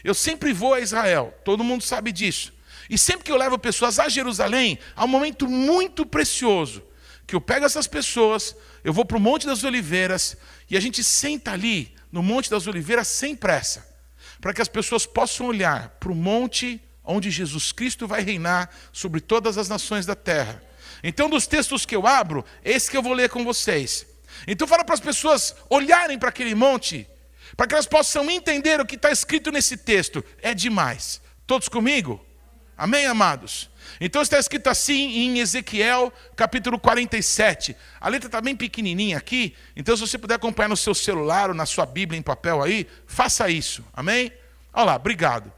[0.04, 2.54] Eu sempre vou a Israel, todo mundo sabe disso.
[2.90, 6.84] E sempre que eu levo pessoas a Jerusalém, há um momento muito precioso,
[7.28, 10.36] que eu pego essas pessoas, eu vou para o Monte das Oliveiras
[10.70, 13.88] e a gente senta ali no Monte das Oliveiras sem pressa,
[14.42, 19.22] para que as pessoas possam olhar para o monte onde Jesus Cristo vai reinar sobre
[19.22, 20.62] todas as nações da terra.
[21.04, 24.06] Então, dos textos que eu abro, esse que eu vou ler com vocês.
[24.48, 27.08] Então, fala para as pessoas olharem para aquele monte,
[27.56, 30.24] para que elas possam entender o que está escrito nesse texto.
[30.42, 31.22] É demais.
[31.48, 32.24] Todos comigo?
[32.80, 33.70] Amém, amados?
[34.00, 37.76] Então está escrito assim em Ezequiel capítulo 47.
[38.00, 41.54] A letra está bem pequenininha aqui, então se você puder acompanhar no seu celular ou
[41.54, 43.84] na sua Bíblia em papel aí, faça isso.
[43.94, 44.32] Amém?
[44.72, 45.52] Olha lá, obrigado.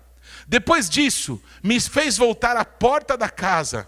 [0.48, 3.88] Depois disso, me fez voltar à porta da casa,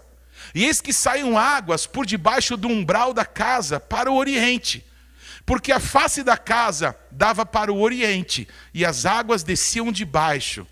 [0.54, 4.86] e eis que saíam águas por debaixo do umbral da casa para o oriente,
[5.44, 10.64] porque a face da casa dava para o oriente, e as águas desciam de baixo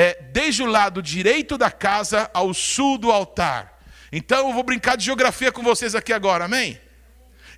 [0.00, 3.78] é, desde o lado direito da casa ao sul do altar.
[4.10, 6.80] Então eu vou brincar de geografia com vocês aqui agora, amém?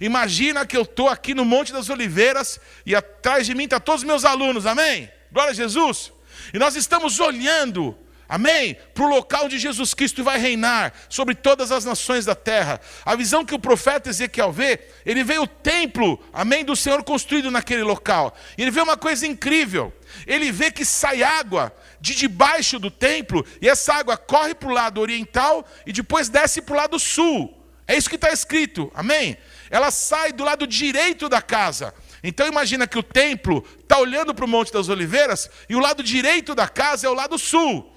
[0.01, 3.85] Imagina que eu estou aqui no Monte das Oliveiras e atrás de mim estão tá
[3.85, 5.09] todos os meus alunos, amém?
[5.31, 6.13] Glória a Jesus.
[6.53, 7.97] E nós estamos olhando
[8.33, 8.79] Amém?
[8.95, 12.81] Para o local onde Jesus Cristo vai reinar sobre todas as nações da terra.
[13.05, 17.51] A visão que o profeta Ezequiel vê, ele vê o templo, amém, do Senhor construído
[17.51, 18.35] naquele local.
[18.57, 19.93] Ele vê uma coisa incrível.
[20.27, 24.73] Ele vê que sai água de debaixo do templo, e essa água corre para o
[24.73, 27.55] lado oriental e depois desce para o lado sul.
[27.87, 29.37] É isso que está escrito, amém?
[29.69, 31.93] Ela sai do lado direito da casa.
[32.25, 36.03] Então imagina que o templo está olhando para o Monte das Oliveiras e o lado
[36.03, 37.92] direito da casa é o lado sul.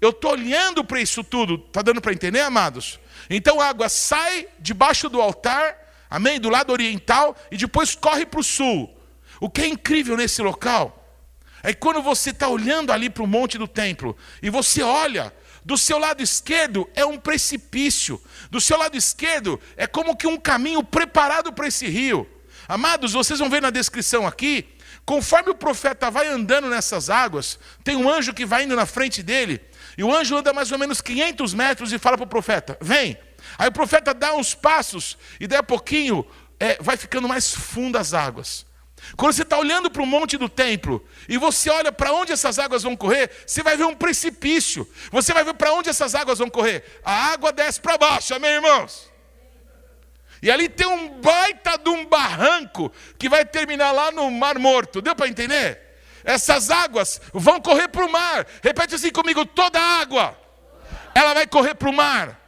[0.00, 3.00] Eu estou olhando para isso tudo, está dando para entender, amados?
[3.30, 5.76] Então a água sai debaixo do altar,
[6.10, 6.38] amém?
[6.38, 8.94] Do lado oriental, e depois corre para o sul.
[9.40, 11.02] O que é incrível nesse local
[11.62, 15.32] é que quando você está olhando ali para o monte do templo, e você olha,
[15.64, 20.36] do seu lado esquerdo é um precipício, do seu lado esquerdo é como que um
[20.36, 22.24] caminho preparado para esse rio.
[22.68, 24.68] Amados, vocês vão ver na descrição aqui,
[25.04, 29.22] conforme o profeta vai andando nessas águas, tem um anjo que vai indo na frente
[29.22, 29.60] dele,
[29.96, 33.18] e o anjo anda mais ou menos 500 metros e fala para o profeta: Vem.
[33.58, 36.26] Aí o profeta dá uns passos, e daí a pouquinho
[36.58, 38.66] é, vai ficando mais fundo as águas.
[39.16, 42.58] Quando você está olhando para o monte do templo e você olha para onde essas
[42.58, 44.88] águas vão correr, você vai ver um precipício.
[45.12, 46.82] Você vai ver para onde essas águas vão correr.
[47.04, 49.12] A água desce para baixo, amém, irmãos?
[50.42, 55.00] E ali tem um baita de um barranco que vai terminar lá no Mar Morto.
[55.00, 55.85] Deu para entender?
[56.26, 58.44] Essas águas vão correr para o mar.
[58.62, 60.36] Repete assim comigo: toda água,
[61.14, 62.38] ela vai correr para o mar.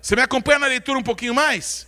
[0.00, 1.86] Você me acompanha na leitura um pouquinho mais?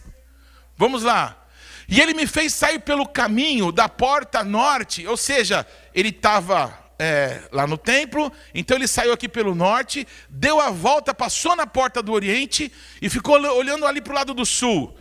[0.77, 1.47] Vamos lá.
[1.89, 7.43] E ele me fez sair pelo caminho da porta norte, ou seja, ele estava é,
[7.53, 12.03] lá no templo, então ele saiu aqui pelo norte, deu a volta, passou na porta
[12.03, 14.97] do oriente e ficou olhando ali para o lado do sul.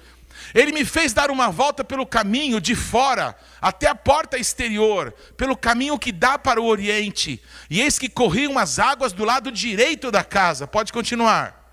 [0.53, 5.55] Ele me fez dar uma volta pelo caminho de fora, até a porta exterior, pelo
[5.55, 7.41] caminho que dá para o oriente.
[7.69, 10.67] E eis que corriam as águas do lado direito da casa.
[10.67, 11.63] Pode continuar.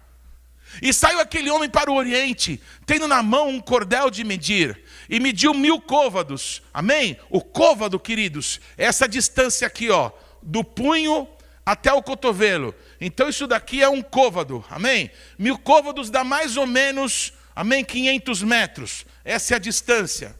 [0.80, 5.18] E saiu aquele homem para o oriente, tendo na mão um cordel de medir, e
[5.18, 6.62] mediu mil côvados.
[6.72, 7.18] Amém?
[7.28, 11.26] O côvado, queridos, é essa distância aqui, ó, do punho
[11.66, 12.72] até o cotovelo.
[13.00, 14.64] Então isso daqui é um côvado.
[14.70, 15.10] Amém?
[15.36, 17.84] Mil côvados dá mais ou menos amém?
[17.84, 20.38] 500 metros, essa é a distância.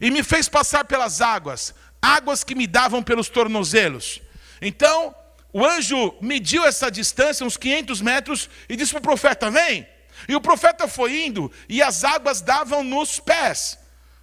[0.00, 4.20] E me fez passar pelas águas, águas que me davam pelos tornozelos.
[4.60, 5.14] Então,
[5.52, 9.86] o anjo mediu essa distância, uns 500 metros, e disse para o profeta: Vem.
[10.28, 13.78] E o profeta foi indo, e as águas davam nos pés,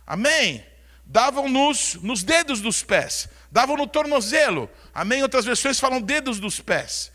[0.05, 0.65] amém?
[1.05, 5.21] Davam nos, nos dedos dos pés, davam no tornozelo, amém?
[5.21, 7.12] Outras versões falam dedos dos pés.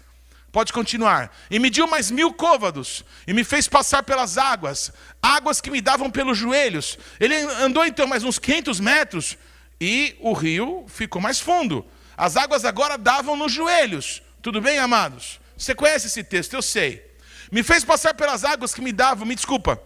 [0.57, 1.37] Pode continuar.
[1.51, 4.90] E mediu mais mil côvados, e me fez passar pelas águas,
[5.23, 6.99] águas que me davam pelos joelhos.
[7.21, 9.37] Ele andou então mais uns 500 metros,
[9.79, 11.85] e o rio ficou mais fundo.
[12.16, 14.23] As águas agora davam nos joelhos.
[14.40, 15.38] Tudo bem, amados?
[15.59, 17.05] Você conhece esse texto, eu sei.
[17.53, 19.79] Me fez passar pelas águas que me davam, me desculpa.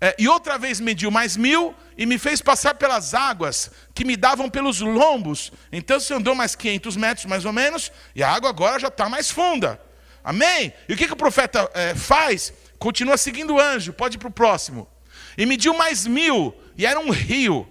[0.00, 4.16] É, e outra vez mediu mais mil e me fez passar pelas águas que me
[4.16, 5.52] davam pelos lombos.
[5.70, 9.06] Então você andou mais 500 metros, mais ou menos, e a água agora já está
[9.06, 9.78] mais funda.
[10.24, 10.72] Amém?
[10.88, 12.50] E o que, que o profeta é, faz?
[12.78, 14.88] Continua seguindo o anjo, pode ir para o próximo.
[15.36, 17.68] E mediu mais mil, e era um rio,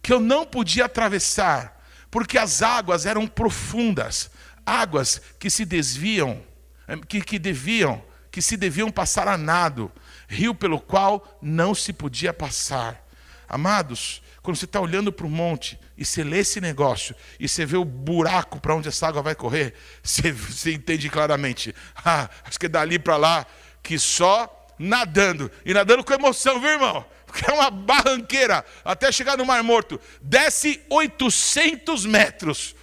[0.00, 4.30] que eu não podia atravessar, porque as águas eram profundas,
[4.64, 6.40] águas que se desviam,
[6.86, 9.90] é, que, que deviam, que se deviam passar a nado,
[10.28, 13.04] rio pelo qual não se podia passar.
[13.48, 17.64] Amados, quando você está olhando para o monte e você lê esse negócio e você
[17.64, 21.74] vê o buraco para onde essa água vai correr, você, você entende claramente.
[22.04, 23.46] Ah, acho que é dali para lá
[23.82, 25.50] que só nadando.
[25.64, 27.06] E nadando com emoção, viu, irmão?
[27.24, 29.98] Porque é uma barranqueira até chegar no Mar Morto.
[30.20, 32.76] Desce 800 metros.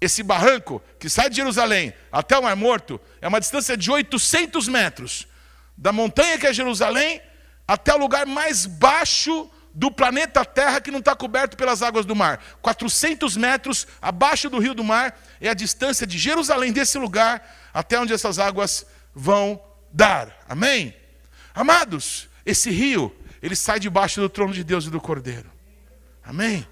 [0.00, 4.66] Esse barranco que sai de Jerusalém até o Mar Morto é uma distância de 800
[4.68, 5.28] metros.
[5.76, 7.20] Da montanha que é Jerusalém
[7.68, 12.14] até o lugar mais baixo do planeta Terra que não está coberto pelas águas do
[12.14, 12.40] mar.
[12.62, 17.42] 400 metros abaixo do rio do mar é a distância de Jerusalém, desse lugar,
[17.74, 19.60] até onde essas águas vão
[19.92, 20.44] dar.
[20.48, 20.94] Amém?
[21.52, 25.50] Amados, esse rio, ele sai debaixo do trono de Deus e do Cordeiro.
[26.22, 26.66] Amém?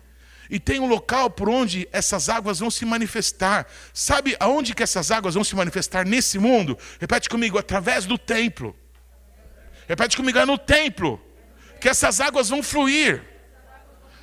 [0.49, 3.67] E tem um local por onde essas águas vão se manifestar.
[3.93, 6.79] Sabe aonde que essas águas vão se manifestar nesse mundo?
[7.01, 8.77] Repete comigo, através do templo.
[9.89, 11.21] Repete comigo, é no templo
[11.83, 13.21] que essas águas vão fluir.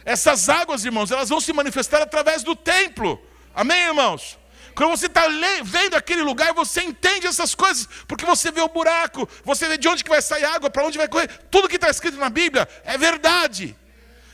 [0.05, 3.21] Essas águas, irmãos, elas vão se manifestar através do templo.
[3.53, 4.39] Amém, irmãos?
[4.73, 5.27] Quando você está
[5.61, 9.89] vendo aquele lugar, você entende essas coisas, porque você vê o buraco, você vê de
[9.89, 11.27] onde que vai sair água, para onde vai correr.
[11.51, 13.75] Tudo que está escrito na Bíblia é verdade.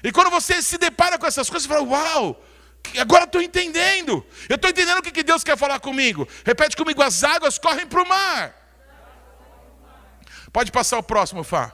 [0.04, 2.46] E quando você se depara com essas coisas, você fala: Uau,
[3.00, 4.24] agora estou entendendo.
[4.48, 6.28] Eu estou entendendo o que Deus quer falar comigo.
[6.46, 8.54] Repete comigo: as águas correm para o mar.
[10.54, 11.74] Pode passar o próximo, Fá.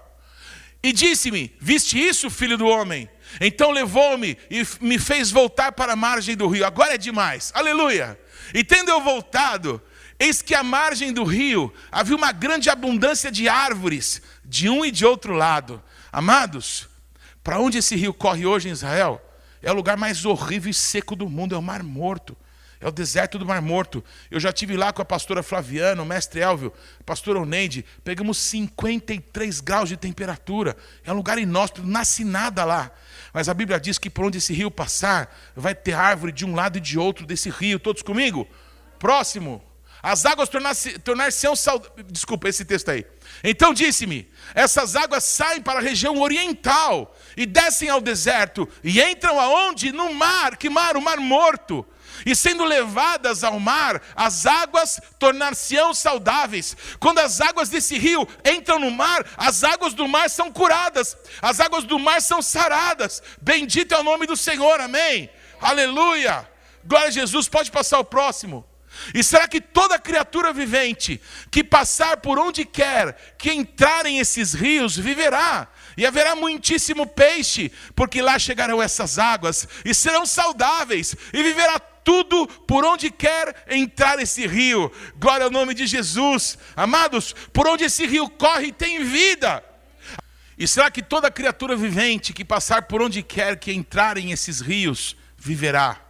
[0.83, 3.09] E disse-me: Viste isso, filho do homem?
[3.39, 6.65] Então levou-me e me fez voltar para a margem do rio.
[6.65, 7.51] Agora é demais.
[7.53, 8.19] Aleluia.
[8.53, 9.81] E tendo eu voltado,
[10.19, 14.91] eis que à margem do rio havia uma grande abundância de árvores, de um e
[14.91, 15.81] de outro lado.
[16.11, 16.89] Amados,
[17.43, 19.21] para onde esse rio corre hoje em Israel?
[19.61, 22.35] É o lugar mais horrível e seco do mundo, é o Mar Morto.
[22.81, 24.03] É o deserto do Mar Morto.
[24.31, 27.85] Eu já tive lá com a pastora Flaviana, o mestre Elvio, a pastora Oneide.
[28.03, 30.75] Pegamos 53 graus de temperatura.
[31.05, 32.91] É um lugar inóspito, nasce nada lá.
[33.31, 36.55] Mas a Bíblia diz que por onde esse rio passar, vai ter árvore de um
[36.55, 37.79] lado e de outro desse rio.
[37.79, 38.47] Todos comigo?
[38.97, 39.63] Próximo.
[40.03, 41.91] As águas tornar-se-ão tornar saudáveis.
[42.07, 43.05] Desculpa esse texto aí.
[43.43, 49.39] Então disse-me: essas águas saem para a região oriental e descem ao deserto e entram
[49.39, 49.91] aonde?
[49.91, 50.57] No mar.
[50.57, 50.97] Que mar?
[50.97, 51.85] O mar morto.
[52.25, 56.75] E sendo levadas ao mar, as águas tornar-se-ão saudáveis.
[56.99, 61.59] Quando as águas desse rio entram no mar, as águas do mar são curadas, as
[61.59, 63.21] águas do mar são saradas.
[63.41, 65.29] Bendito é o nome do Senhor, amém?
[65.59, 66.47] Aleluia!
[66.83, 68.65] Glória a Jesus, pode passar o próximo.
[69.13, 74.53] E será que toda criatura vivente que passar por onde quer, que entrar em esses
[74.53, 75.67] rios, viverá?
[75.95, 81.79] E haverá muitíssimo peixe, porque lá chegarão essas águas, e serão saudáveis, e viverá
[82.11, 84.91] tudo por onde quer entrar esse rio.
[85.17, 86.57] Glória ao nome de Jesus.
[86.75, 89.63] Amados, por onde esse rio corre tem vida.
[90.57, 94.59] E será que toda criatura vivente que passar por onde quer que entrar em esses
[94.59, 96.01] rios, viverá?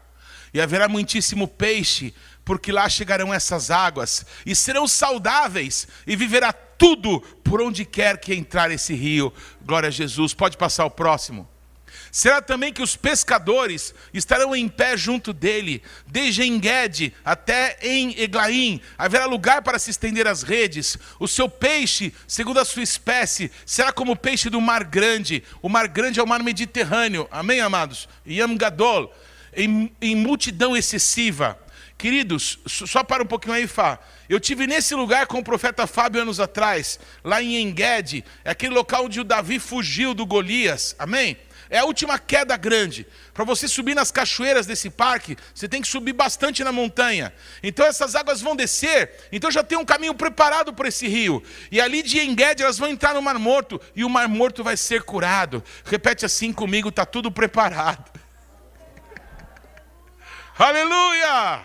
[0.51, 7.21] E haverá muitíssimo peixe, porque lá chegarão essas águas, e serão saudáveis, e viverá tudo
[7.43, 9.31] por onde quer que entrar esse rio.
[9.63, 10.33] Glória a Jesus.
[10.33, 11.47] Pode passar o próximo.
[12.11, 18.81] Será também que os pescadores estarão em pé junto dele, desde Engede até em Eglaim.
[18.97, 20.97] Haverá lugar para se estender as redes.
[21.19, 25.41] O seu peixe, segundo a sua espécie, será como o peixe do mar grande.
[25.61, 27.29] O mar grande é o mar Mediterrâneo.
[27.31, 28.09] Amém, amados?
[28.27, 29.13] Yam Gadol.
[29.55, 31.57] Em, em multidão excessiva.
[31.97, 33.99] Queridos, só para um pouquinho aí, Fá.
[34.27, 38.73] Eu tive nesse lugar com o profeta Fábio anos atrás, lá em Engede, é aquele
[38.73, 40.95] local onde o Davi fugiu do Golias.
[40.97, 41.37] Amém?
[41.71, 43.07] É a última queda grande.
[43.33, 47.33] Para você subir nas cachoeiras desse parque, você tem que subir bastante na montanha.
[47.63, 51.41] Então essas águas vão descer, então já tem um caminho preparado para esse rio.
[51.71, 54.75] E ali de Engede elas vão entrar no Mar Morto e o Mar Morto vai
[54.75, 55.63] ser curado.
[55.85, 58.11] Repete assim comigo, está tudo preparado.
[60.59, 61.61] Aleluia!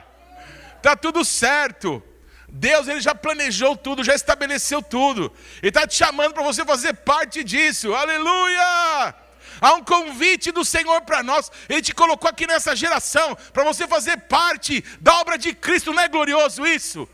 [0.76, 2.00] Está tudo certo.
[2.48, 5.32] Deus ele já planejou tudo, já estabeleceu tudo.
[5.60, 7.92] Ele está te chamando para você fazer parte disso.
[7.92, 9.25] Aleluia!
[9.60, 11.50] Há um convite do Senhor para nós.
[11.68, 15.92] Ele te colocou aqui nessa geração para você fazer parte da obra de Cristo.
[15.92, 17.08] Não é glorioso isso?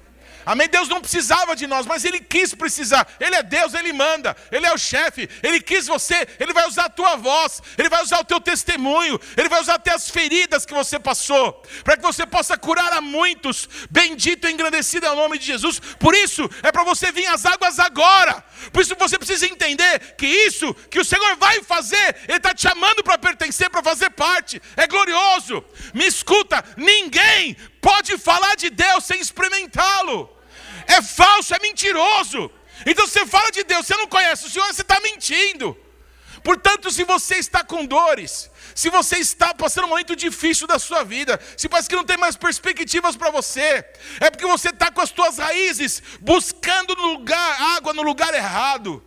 [0.45, 0.69] Amém?
[0.69, 3.07] Deus não precisava de nós, mas Ele quis precisar.
[3.21, 5.29] Ele é Deus, Ele manda, Ele é o chefe.
[5.43, 9.21] Ele quis você, Ele vai usar a tua voz, Ele vai usar o teu testemunho,
[9.37, 13.01] Ele vai usar até as feridas que você passou, para que você possa curar a
[13.01, 13.69] muitos.
[13.91, 15.79] Bendito e engrandecido é o nome de Jesus.
[15.99, 18.45] Por isso, é para você vir às águas agora.
[18.73, 22.63] Por isso você precisa entender que isso que o Senhor vai fazer, Ele está te
[22.63, 24.61] chamando para pertencer, para fazer parte.
[24.77, 25.65] É glorioso.
[25.95, 30.32] Me escuta, ninguém pode falar de Deus sem experimentá-lo.
[30.87, 32.51] É falso, é mentiroso.
[32.87, 35.77] Então você fala de Deus, você não conhece o Senhor, você está mentindo.
[36.42, 41.05] Portanto, se você está com dores, se você está passando um momento difícil da sua
[41.05, 43.85] vida, se parece que não tem mais perspectivas para você,
[44.19, 49.02] é porque você está com as suas raízes buscando no lugar, água no lugar errado.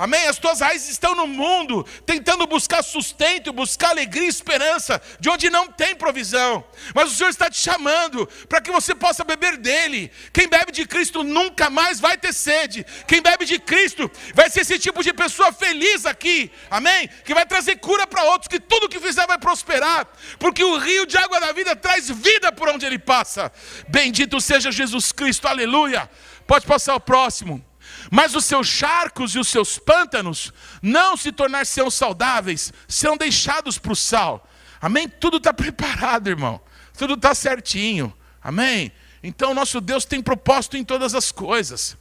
[0.00, 0.26] Amém?
[0.28, 5.50] As tuas raízes estão no mundo, tentando buscar sustento, buscar alegria e esperança, de onde
[5.50, 6.64] não tem provisão.
[6.94, 10.10] Mas o Senhor está te chamando para que você possa beber dele.
[10.32, 12.86] Quem bebe de Cristo nunca mais vai ter sede.
[13.06, 16.50] Quem bebe de Cristo vai ser esse tipo de pessoa feliz aqui.
[16.70, 17.06] Amém?
[17.22, 20.08] Que vai trazer cura para outros, que tudo que fizer vai prosperar.
[20.38, 23.52] Porque o rio de água da vida traz vida por onde ele passa.
[23.86, 26.10] Bendito seja Jesus Cristo, aleluia.
[26.46, 27.62] Pode passar o próximo.
[28.10, 33.92] Mas os seus charcos e os seus pântanos não se tornar-se-ão saudáveis, serão deixados para
[33.92, 34.48] o sal.
[34.80, 35.08] Amém?
[35.08, 36.60] Tudo está preparado, irmão.
[36.96, 38.14] Tudo está certinho.
[38.42, 38.92] Amém?
[39.22, 41.96] Então, nosso Deus tem propósito em todas as coisas.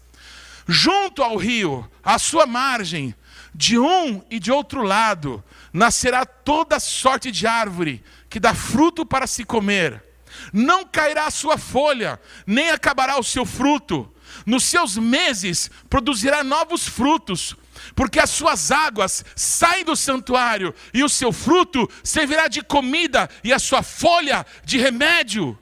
[0.68, 3.16] Junto ao rio, à sua margem,
[3.54, 5.44] de um e de outro lado,
[5.74, 10.04] nascerá toda sorte de árvore que dá fruto para se comer.
[10.54, 14.14] Não cairá a sua folha, nem acabará o seu fruto
[14.50, 17.56] nos seus meses produzirá novos frutos,
[17.96, 23.54] porque as suas águas saem do santuário, e o seu fruto servirá de comida, e
[23.54, 25.58] a sua folha de remédio.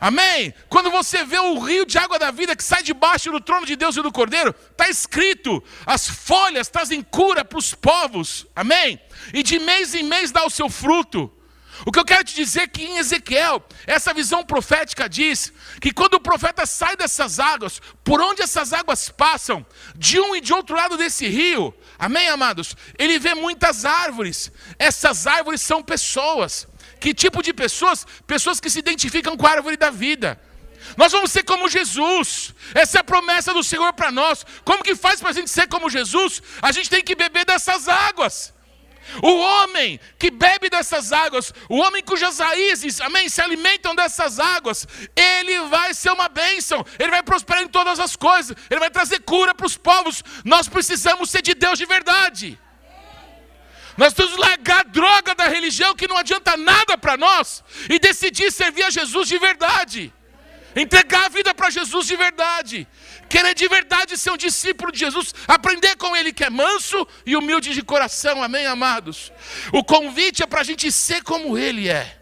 [0.00, 0.52] Amém?
[0.68, 3.76] Quando você vê o rio de água da vida que sai debaixo do trono de
[3.76, 8.44] Deus e do Cordeiro, está escrito: as folhas trazem cura para os povos.
[8.56, 8.98] Amém?
[9.32, 11.32] E de mês em mês dá o seu fruto.
[11.84, 15.92] O que eu quero te dizer é que em Ezequiel, essa visão profética diz que
[15.92, 19.64] quando o profeta sai dessas águas, por onde essas águas passam,
[19.96, 22.76] de um e de outro lado desse rio, amém, amados?
[22.98, 24.52] Ele vê muitas árvores.
[24.78, 26.68] Essas árvores são pessoas.
[27.00, 28.06] Que tipo de pessoas?
[28.26, 30.40] Pessoas que se identificam com a árvore da vida.
[30.96, 32.54] Nós vamos ser como Jesus.
[32.74, 34.44] Essa é a promessa do Senhor para nós.
[34.64, 36.42] Como que faz para a gente ser como Jesus?
[36.60, 38.52] A gente tem que beber dessas águas.
[39.22, 44.86] O homem que bebe dessas águas, o homem cujas raízes, amém, se alimentam dessas águas,
[45.16, 49.20] ele vai ser uma bênção, ele vai prosperar em todas as coisas, ele vai trazer
[49.20, 50.22] cura para os povos.
[50.44, 52.58] Nós precisamos ser de Deus de verdade.
[53.96, 57.98] Nós temos que largar a droga da religião que não adianta nada para nós e
[57.98, 60.12] decidir servir a Jesus de verdade.
[60.74, 62.88] Entregar a vida para Jesus de verdade
[63.32, 67.34] querer de verdade ser um discípulo de Jesus, aprender com Ele que é manso e
[67.34, 69.32] humilde de coração, amém, amados?
[69.72, 72.18] O convite é para a gente ser como Ele é,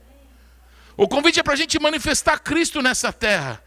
[0.96, 3.60] o convite é para a gente manifestar Cristo nessa terra.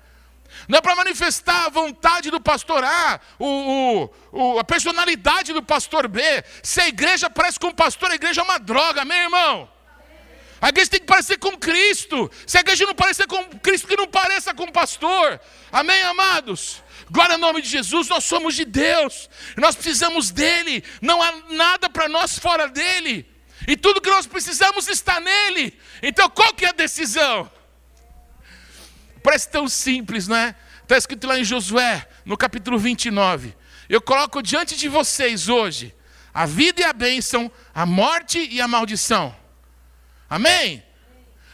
[0.67, 6.07] Não é para manifestar a vontade do pastor A, o, o, a personalidade do pastor
[6.07, 6.21] B.
[6.61, 9.67] Se a igreja parece com o pastor, a igreja é uma droga, amém, irmão?
[10.61, 12.31] A igreja tem que parecer com Cristo.
[12.47, 15.41] Se a igreja não parecer com Cristo, que não pareça com o pastor.
[15.71, 16.81] Amém, amados?
[17.13, 21.87] Glória ao nome de Jesus, nós somos de Deus, nós precisamos dEle, não há nada
[21.87, 23.23] para nós fora dEle,
[23.67, 25.77] e tudo que nós precisamos está nele.
[26.01, 27.51] Então qual que é a decisão?
[29.21, 30.55] Parece tão simples, não é?
[30.81, 33.55] Está escrito lá em Josué, no capítulo 29.
[33.87, 35.93] Eu coloco diante de vocês hoje
[36.33, 39.35] a vida e a bênção, a morte e a maldição.
[40.27, 40.83] Amém?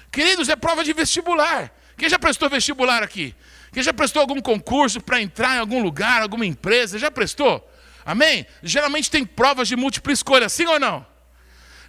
[0.09, 1.69] Queridos, é prova de vestibular.
[1.97, 3.35] Quem já prestou vestibular aqui?
[3.71, 6.97] Quem já prestou algum concurso para entrar em algum lugar, alguma empresa?
[6.97, 7.67] Já prestou?
[8.05, 8.45] Amém?
[8.63, 11.05] Geralmente tem provas de múltipla escolha, sim ou não?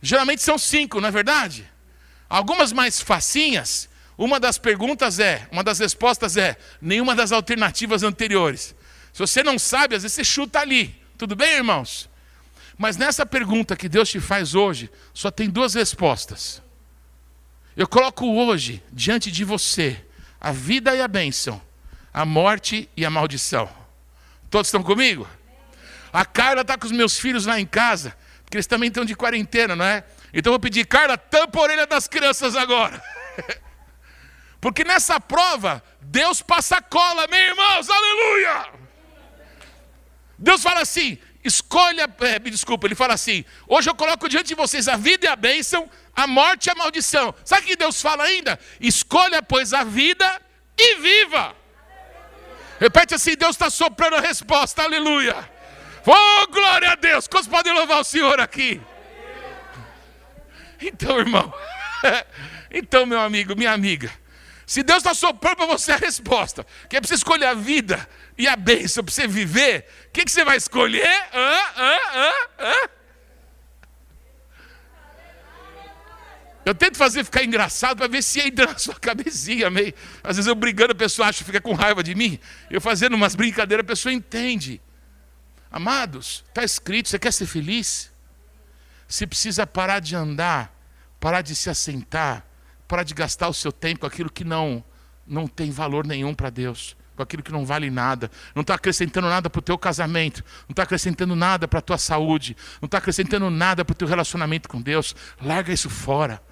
[0.03, 1.71] Geralmente são cinco, não é verdade?
[2.29, 8.75] Algumas mais facinhas, uma das perguntas é, uma das respostas é, nenhuma das alternativas anteriores.
[9.13, 10.95] Se você não sabe, às vezes você chuta ali.
[11.17, 12.09] Tudo bem, irmãos?
[12.77, 16.63] Mas nessa pergunta que Deus te faz hoje, só tem duas respostas.
[17.77, 20.03] Eu coloco hoje diante de você
[20.41, 21.61] a vida e a bênção
[22.13, 23.69] a morte e a maldição.
[24.51, 25.29] Todos estão comigo?
[26.13, 29.15] A Carla está com os meus filhos lá em casa, porque eles também estão de
[29.15, 30.05] quarentena, não é?
[30.33, 33.03] Então eu vou pedir, Carla, tampa a orelha das crianças agora.
[34.61, 38.69] porque nessa prova, Deus passa cola, meus irmãos, aleluia!
[40.37, 44.55] Deus fala assim: escolha, é, me desculpa, ele fala assim: hoje eu coloco diante de
[44.55, 47.35] vocês a vida e a bênção, a morte e a maldição.
[47.45, 48.59] Sabe o que Deus fala ainda?
[48.81, 50.43] Escolha, pois, a vida
[50.77, 51.60] e viva.
[52.81, 55.37] Repete assim: Deus está soprando a resposta, aleluia.
[56.07, 57.29] Oh, glória a Deus.
[57.29, 58.81] Quantos podem louvar o Senhor aqui?
[60.81, 61.53] Então, irmão,
[62.73, 64.11] então, meu amigo, minha amiga,
[64.67, 68.09] se Deus está soprando para você a resposta, que é para você escolher a vida
[68.39, 71.07] e a bênção para você viver, o que, que você vai escolher?
[71.35, 71.61] Hã?
[71.77, 71.99] Hã?
[72.15, 72.33] Hã?
[72.61, 73.00] Hã?
[76.65, 79.95] Eu tento fazer ficar engraçado para ver se entra na sua cabecinha meio.
[80.23, 82.39] Às vezes eu brigando, a pessoa acha fica com raiva de mim.
[82.71, 84.81] Eu fazendo umas brincadeiras, a pessoa entende.
[85.71, 88.11] Amados, está escrito, você quer ser feliz?
[89.09, 90.75] Você precisa parar de andar,
[91.19, 92.45] parar de se assentar,
[92.87, 94.85] parar de gastar o seu tempo com aquilo que não,
[95.27, 96.97] não tem valor nenhum para Deus.
[97.17, 100.73] com aquilo que não vale nada, não está acrescentando nada para o teu casamento, não
[100.73, 104.69] está acrescentando nada para a tua saúde, não está acrescentando nada para o teu relacionamento
[104.69, 106.43] com Deus, larga isso fora.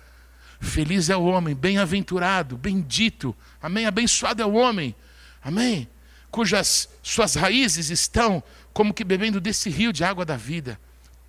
[0.61, 3.86] Feliz é o homem, bem-aventurado, bendito, amém?
[3.86, 4.94] Abençoado é o homem,
[5.42, 5.88] amém?
[6.30, 8.42] Cujas suas raízes estão
[8.72, 10.78] como que bebendo desse rio de água da vida.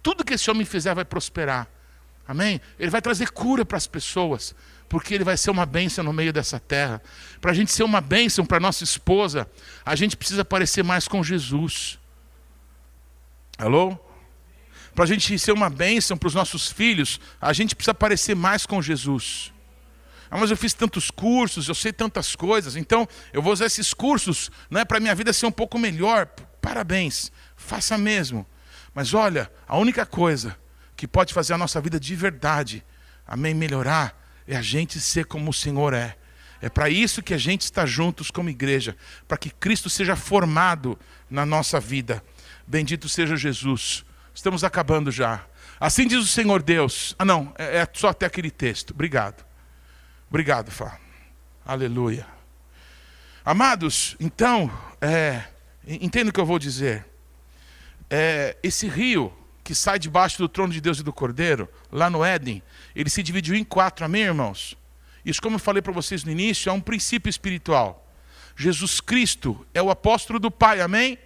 [0.02, 1.68] Tudo que esse homem fizer vai prosperar,
[2.28, 2.60] amém?
[2.80, 4.56] Ele vai trazer cura para as pessoas,
[4.88, 7.02] porque ele vai ser uma bênção no meio dessa terra.
[7.40, 9.48] Para a gente ser uma bênção para nossa esposa,
[9.86, 12.00] a gente precisa parecer mais com Jesus.
[13.60, 14.09] Alô?
[14.94, 18.66] Para a gente ser uma bênção para os nossos filhos, a gente precisa parecer mais
[18.66, 19.54] com Jesus.
[20.32, 23.94] Ah, mas eu fiz tantos cursos, eu sei tantas coisas, então eu vou usar esses
[23.94, 26.28] cursos né, para minha vida ser um pouco melhor.
[26.62, 28.46] Parabéns, faça mesmo.
[28.94, 30.56] Mas olha, a única coisa
[30.96, 32.84] que pode fazer a nossa vida de verdade,
[33.26, 34.16] amém, melhorar,
[34.48, 36.16] é a gente ser como o Senhor é.
[36.62, 38.96] É para isso que a gente está juntos como igreja,
[39.28, 42.22] para que Cristo seja formado na nossa vida.
[42.68, 44.04] Bendito seja Jesus.
[44.40, 45.46] Estamos acabando já.
[45.82, 47.14] Assim diz o Senhor Deus.
[47.20, 48.92] Ah, não, é, é só até aquele texto.
[48.92, 49.46] Obrigado.
[50.30, 50.98] Obrigado, Fá.
[51.66, 52.26] Aleluia.
[53.44, 54.72] Amados, então,
[55.02, 55.44] é,
[55.86, 57.06] entenda o que eu vou dizer.
[58.10, 62.24] É, esse rio que sai debaixo do trono de Deus e do Cordeiro, lá no
[62.24, 62.64] Éden,
[62.96, 64.78] ele se dividiu em quatro, amém, irmãos?
[65.26, 68.10] Isso, como eu falei para vocês no início, é um princípio espiritual.
[68.56, 71.20] Jesus Cristo é o apóstolo do Pai, amém?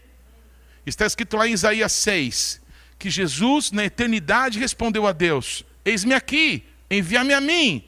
[0.84, 2.63] Está escrito lá em Isaías 6,
[3.04, 7.84] que Jesus, na eternidade, respondeu a Deus: Eis-me aqui, envia-me a mim.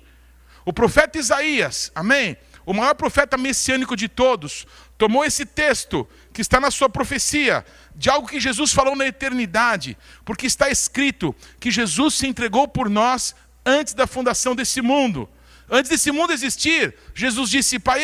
[0.65, 2.35] O profeta Isaías, amém?
[2.65, 8.09] O maior profeta messiânico de todos, tomou esse texto que está na sua profecia, de
[8.09, 13.33] algo que Jesus falou na eternidade, porque está escrito que Jesus se entregou por nós
[13.65, 15.29] antes da fundação desse mundo.
[15.69, 18.01] Antes desse mundo existir, Jesus disse: Pai,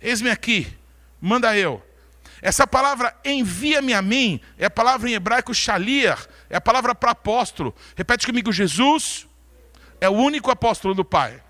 [0.00, 0.66] eis-me aqui,
[1.20, 1.80] manda eu.
[2.42, 7.12] Essa palavra envia-me a mim é a palavra em hebraico shaliar, é a palavra para
[7.12, 7.74] apóstolo.
[7.96, 9.26] Repete comigo: Jesus
[9.98, 11.42] é o único apóstolo do Pai.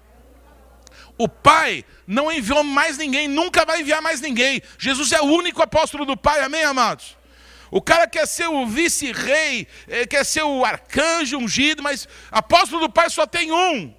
[1.19, 4.63] O Pai não enviou mais ninguém, nunca vai enviar mais ninguém.
[4.79, 7.19] Jesus é o único apóstolo do Pai, amém, amados?
[7.71, 12.93] O cara quer ser o vice-rei, eh, quer ser o arcanjo ungido, mas apóstolo do
[12.93, 13.93] Pai só tem um: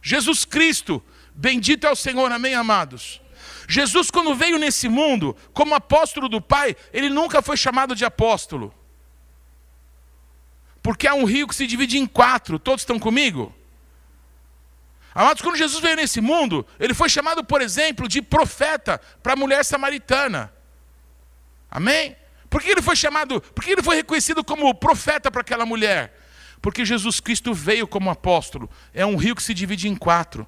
[0.00, 1.02] Jesus Cristo.
[1.34, 3.20] Bendito é o Senhor, amém, amados?
[3.66, 8.72] Jesus, quando veio nesse mundo, como apóstolo do Pai, ele nunca foi chamado de apóstolo.
[10.82, 13.54] Porque há um rio que se divide em quatro, todos estão comigo?
[15.14, 19.36] Amados, quando Jesus veio nesse mundo, ele foi chamado, por exemplo, de profeta para a
[19.36, 20.52] mulher samaritana.
[21.70, 22.16] Amém?
[22.48, 26.18] Por que ele foi chamado, por que ele foi reconhecido como profeta para aquela mulher?
[26.60, 28.70] Porque Jesus Cristo veio como apóstolo.
[28.94, 30.46] É um rio que se divide em quatro.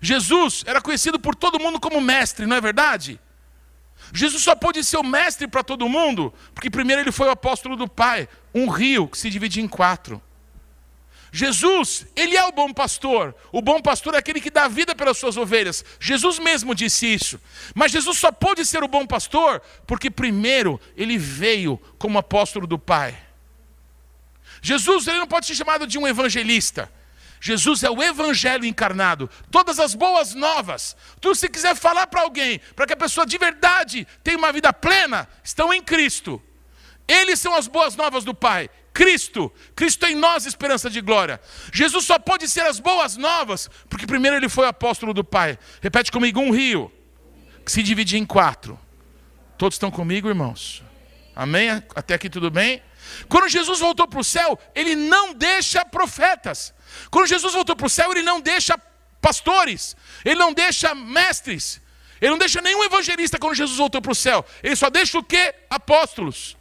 [0.00, 3.20] Jesus era conhecido por todo mundo como mestre, não é verdade?
[4.12, 7.76] Jesus só pôde ser o mestre para todo mundo, porque primeiro ele foi o apóstolo
[7.76, 10.22] do Pai, um rio que se divide em quatro.
[11.30, 13.34] Jesus, ele é o bom pastor.
[13.52, 15.84] O bom pastor é aquele que dá vida pelas suas ovelhas.
[16.00, 17.40] Jesus mesmo disse isso.
[17.74, 22.78] Mas Jesus só pôde ser o bom pastor porque primeiro ele veio como apóstolo do
[22.78, 23.16] Pai.
[24.62, 26.90] Jesus ele não pode ser chamado de um evangelista.
[27.40, 29.30] Jesus é o evangelho encarnado.
[29.50, 30.96] Todas as boas novas.
[31.20, 34.72] Tu se quiser falar para alguém, para que a pessoa de verdade tenha uma vida
[34.72, 36.42] plena, estão em Cristo.
[37.06, 38.68] Eles são as boas novas do Pai.
[38.92, 41.40] Cristo, Cristo em nós, esperança de glória.
[41.72, 45.58] Jesus só pode ser as boas novas, porque primeiro ele foi apóstolo do Pai.
[45.80, 46.92] Repete comigo: um rio
[47.64, 48.78] que se divide em quatro.
[49.56, 50.82] Todos estão comigo, irmãos?
[51.34, 51.70] Amém?
[51.94, 52.82] Até aqui tudo bem?
[53.28, 56.74] Quando Jesus voltou para o céu, ele não deixa profetas.
[57.10, 58.78] Quando Jesus voltou para o céu, ele não deixa
[59.20, 61.80] pastores, ele não deixa mestres,
[62.20, 64.44] ele não deixa nenhum evangelista quando Jesus voltou para o céu.
[64.62, 65.54] Ele só deixa o que?
[65.70, 66.56] Apóstolos.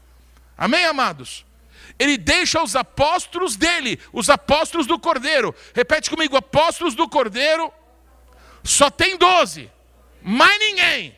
[0.58, 1.45] Amém, amados?
[2.00, 5.54] ele deixa os apóstolos dele, os apóstolos do Cordeiro.
[5.74, 7.72] Repete comigo: apóstolos do Cordeiro,
[8.64, 9.72] só tem doze,
[10.22, 11.16] mais ninguém.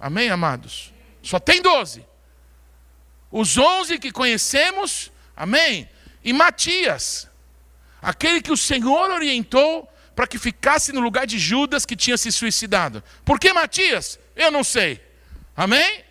[0.00, 0.92] Amém, amados?
[1.22, 2.04] Só tem doze.
[3.32, 5.88] Os onze que conhecemos, amém?
[6.22, 7.26] E Matias,
[8.00, 12.30] aquele que o Senhor orientou para que ficasse no lugar de Judas que tinha se
[12.30, 13.02] suicidado.
[13.24, 14.20] Por que Matias?
[14.36, 15.00] Eu não sei.
[15.56, 16.04] Amém?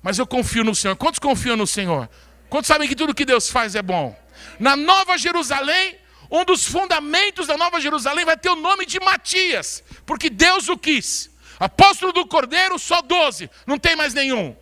[0.00, 0.94] Mas eu confio no Senhor.
[0.96, 2.08] Quantos confiam no Senhor?
[2.48, 4.16] Quantos sabem que tudo que Deus faz é bom?
[4.60, 5.98] Na Nova Jerusalém,
[6.30, 10.78] um dos fundamentos da Nova Jerusalém vai ter o nome de Matias, porque Deus o
[10.78, 11.30] quis.
[11.58, 14.56] Apóstolo do Cordeiro, só doze, não tem mais nenhum.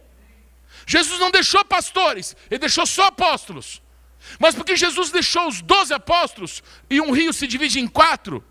[0.91, 3.81] Jesus não deixou pastores, ele deixou só apóstolos.
[4.41, 8.45] Mas porque Jesus deixou os doze apóstolos e um rio se divide em quatro,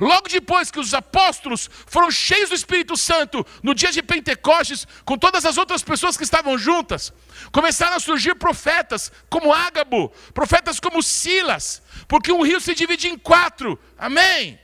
[0.00, 5.16] Logo depois que os apóstolos foram cheios do Espírito Santo, no dia de Pentecostes, com
[5.16, 7.12] todas as outras pessoas que estavam juntas,
[7.52, 13.16] começaram a surgir profetas como Ágabo, profetas como Silas, porque um rio se divide em
[13.16, 13.78] quatro.
[13.96, 14.58] Amém?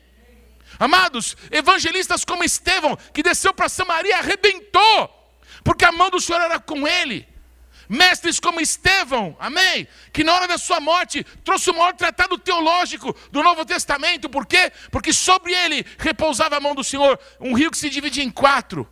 [0.76, 5.21] Amados, evangelistas como Estevão, que desceu para Samaria arrebentou,
[5.62, 7.28] porque a mão do Senhor era com ele.
[7.88, 9.86] Mestres como Estevão, amém?
[10.12, 14.46] Que na hora da sua morte trouxe o maior tratado teológico do Novo Testamento, por
[14.46, 14.72] quê?
[14.90, 18.88] Porque sobre ele repousava a mão do Senhor, um rio que se dividia em quatro.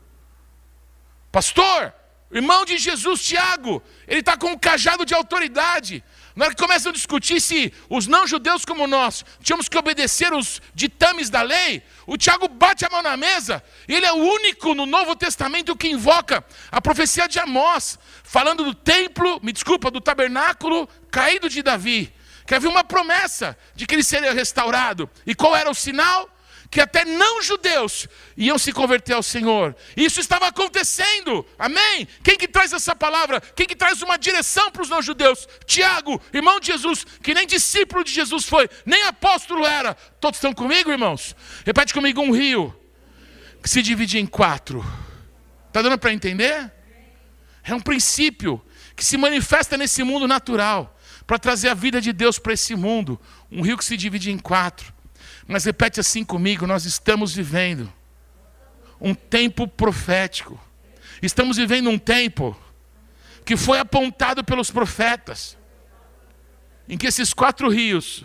[1.33, 1.95] Pastor,
[2.31, 6.05] irmão de Jesus, Tiago, ele está com um cajado de autoridade.
[6.41, 10.63] Na hora que começam a discutir se os não-judeus como nós tínhamos que obedecer os
[10.75, 14.87] ditames da lei, o Tiago bate a mão na mesa, ele é o único no
[14.87, 20.89] Novo Testamento que invoca a profecia de Amós, falando do templo, me desculpa, do tabernáculo
[21.11, 22.11] caído de Davi,
[22.47, 25.11] que havia uma promessa de que ele seria restaurado.
[25.27, 26.27] E qual era o sinal?
[26.71, 28.07] Que até não judeus
[28.37, 29.75] iam se converter ao Senhor.
[29.97, 31.45] Isso estava acontecendo.
[31.59, 32.07] Amém?
[32.23, 33.41] Quem que traz essa palavra?
[33.41, 35.49] Quem que traz uma direção para os não judeus?
[35.67, 39.95] Tiago, irmão de Jesus, que nem discípulo de Jesus foi, nem apóstolo era.
[40.21, 41.35] Todos estão comigo, irmãos?
[41.67, 42.75] Repete comigo um rio
[43.61, 44.85] que se divide em quatro.
[45.67, 46.73] Está dando para entender?
[47.65, 48.65] É um princípio
[48.95, 50.97] que se manifesta nesse mundo natural
[51.27, 53.21] para trazer a vida de Deus para esse mundo.
[53.51, 55.00] Um rio que se divide em quatro.
[55.51, 57.93] Mas repete assim comigo: nós estamos vivendo
[59.01, 60.59] um tempo profético.
[61.21, 62.57] Estamos vivendo um tempo
[63.45, 65.59] que foi apontado pelos profetas,
[66.89, 68.25] em que esses quatro rios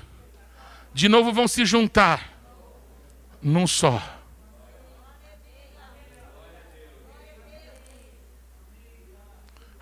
[0.94, 2.32] de novo vão se juntar
[3.42, 4.00] num só.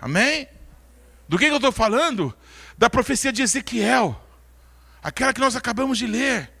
[0.00, 0.48] Amém?
[1.28, 2.34] Do que, eu estou falando?
[2.78, 4.18] Da profecia de Ezequiel,
[5.02, 6.53] aquela que nós acabamos de ler.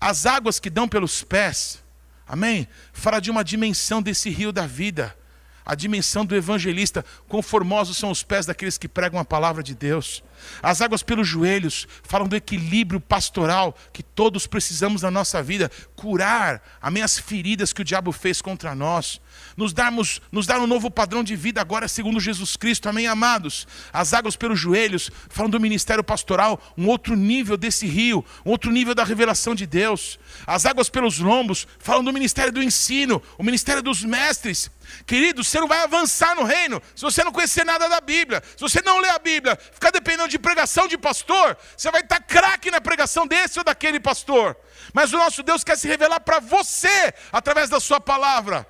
[0.00, 1.82] As águas que dão pelos pés,
[2.26, 2.68] amém?
[2.92, 5.16] Fala de uma dimensão desse rio da vida,
[5.64, 7.04] a dimensão do evangelista.
[7.28, 10.22] Quão formosos são os pés daqueles que pregam a palavra de Deus.
[10.62, 16.62] As águas pelos joelhos falam do equilíbrio pastoral que todos precisamos na nossa vida, curar
[16.80, 19.20] as feridas que o diabo fez contra nós
[19.56, 23.66] nos, darmos, nos dar um novo padrão de vida agora, segundo Jesus Cristo, amém, amados?
[23.92, 28.70] As águas pelos joelhos falam do ministério pastoral, um outro nível desse rio, um outro
[28.70, 30.18] nível da revelação de Deus.
[30.46, 34.70] As águas pelos lombos falam do ministério do ensino, o ministério dos mestres.
[35.04, 38.60] Querido, você não vai avançar no reino se você não conhecer nada da Bíblia, se
[38.60, 42.70] você não ler a Bíblia, ficar dependendo de pregação de pastor, você vai estar craque
[42.70, 44.56] na pregação desse ou daquele pastor.
[44.92, 48.66] Mas o nosso Deus quer se revelar para você através da sua palavra.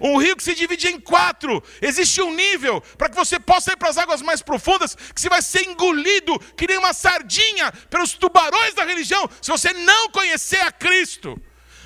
[0.00, 1.62] Um rio que se divide em quatro.
[1.82, 5.28] Existe um nível para que você possa ir para as águas mais profundas, que você
[5.28, 10.60] vai ser engolido que nem uma sardinha pelos tubarões da religião, se você não conhecer
[10.60, 11.40] a Cristo.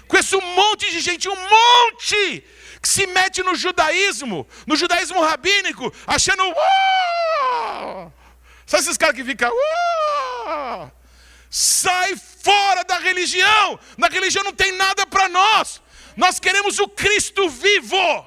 [0.07, 2.45] Conheço um monte de gente, um monte,
[2.83, 6.43] que se mete no judaísmo, no judaísmo rabínico, achando.
[6.43, 8.13] Uau!
[8.73, 9.53] Sabe esses caras que ficam.
[9.55, 10.91] Uau!
[11.51, 13.79] Sai fora da religião!
[13.99, 15.83] Na religião não tem nada para nós.
[16.17, 18.27] Nós queremos o Cristo vivo.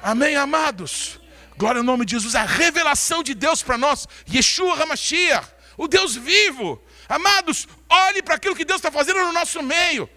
[0.00, 1.18] Amém, amados?
[1.56, 6.14] Glória ao nome de Jesus, a revelação de Deus para nós, Yeshua HaMashiach, o Deus
[6.14, 6.80] vivo.
[7.08, 10.08] Amados, olhe para aquilo que Deus está fazendo no nosso meio.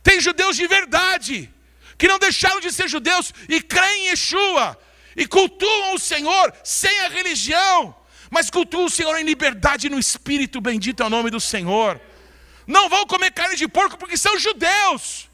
[0.00, 1.52] Tem judeus de verdade,
[1.98, 4.78] que não deixaram de ser judeus e creem em Yeshua,
[5.16, 8.00] e cultuam o Senhor sem a religião,
[8.32, 12.00] mas cultuam o Senhor em liberdade no Espírito, bendito é o nome do Senhor.
[12.66, 15.28] Não vão comer carne de porco porque são judeus.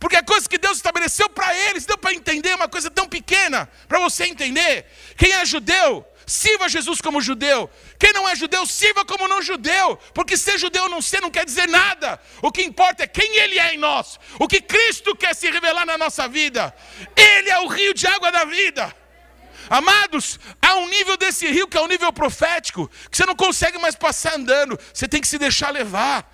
[0.00, 3.70] Porque a coisa que Deus estabeleceu para eles, deu para entender uma coisa tão pequena,
[3.86, 4.86] para você entender.
[5.16, 7.70] Quem é judeu, sirva Jesus como judeu.
[7.96, 9.96] Quem não é judeu, sirva como não judeu.
[10.12, 12.20] Porque ser judeu ou não ser não quer dizer nada.
[12.42, 14.18] O que importa é quem Ele é em nós.
[14.40, 16.74] O que Cristo quer se revelar na nossa vida.
[17.14, 19.05] Ele é o rio de água da vida.
[19.68, 23.78] Amados, há um nível desse rio que é um nível profético, que você não consegue
[23.78, 26.30] mais passar andando, você tem que se deixar levar.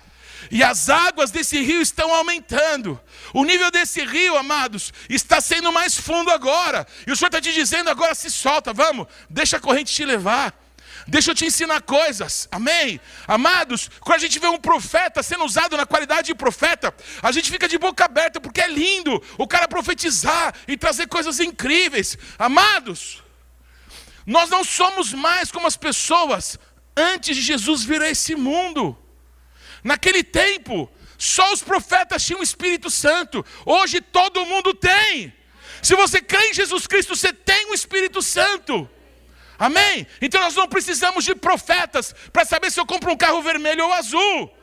[0.51, 2.99] E as águas desse rio estão aumentando.
[3.33, 6.85] O nível desse rio, amados, está sendo mais fundo agora.
[7.07, 10.53] E o Senhor está te dizendo agora: se solta, vamos, deixa a corrente te levar.
[11.07, 12.99] Deixa eu te ensinar coisas, amém?
[13.27, 17.51] Amados, quando a gente vê um profeta sendo usado na qualidade de profeta, a gente
[17.51, 22.17] fica de boca aberta, porque é lindo o cara profetizar e trazer coisas incríveis.
[22.39, 23.22] Amados,
[24.25, 26.57] nós não somos mais como as pessoas
[26.95, 28.97] antes de Jesus vir a esse mundo.
[29.83, 33.45] Naquele tempo, só os profetas tinham o Espírito Santo.
[33.65, 35.33] Hoje todo mundo tem.
[35.81, 38.89] Se você crê em Jesus Cristo, você tem o Espírito Santo.
[39.59, 40.07] Amém?
[40.21, 43.93] Então nós não precisamos de profetas para saber se eu compro um carro vermelho ou
[43.93, 44.53] azul.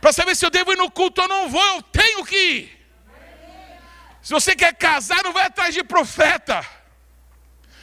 [0.00, 2.78] Para saber se eu devo ir no culto ou não vou, eu tenho que ir.
[4.22, 6.64] Se você quer casar, não vai atrás de profeta.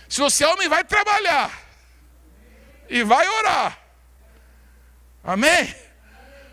[0.08, 1.52] Se você é homem, vai trabalhar.
[2.90, 3.80] E vai orar.
[5.24, 5.76] Amém?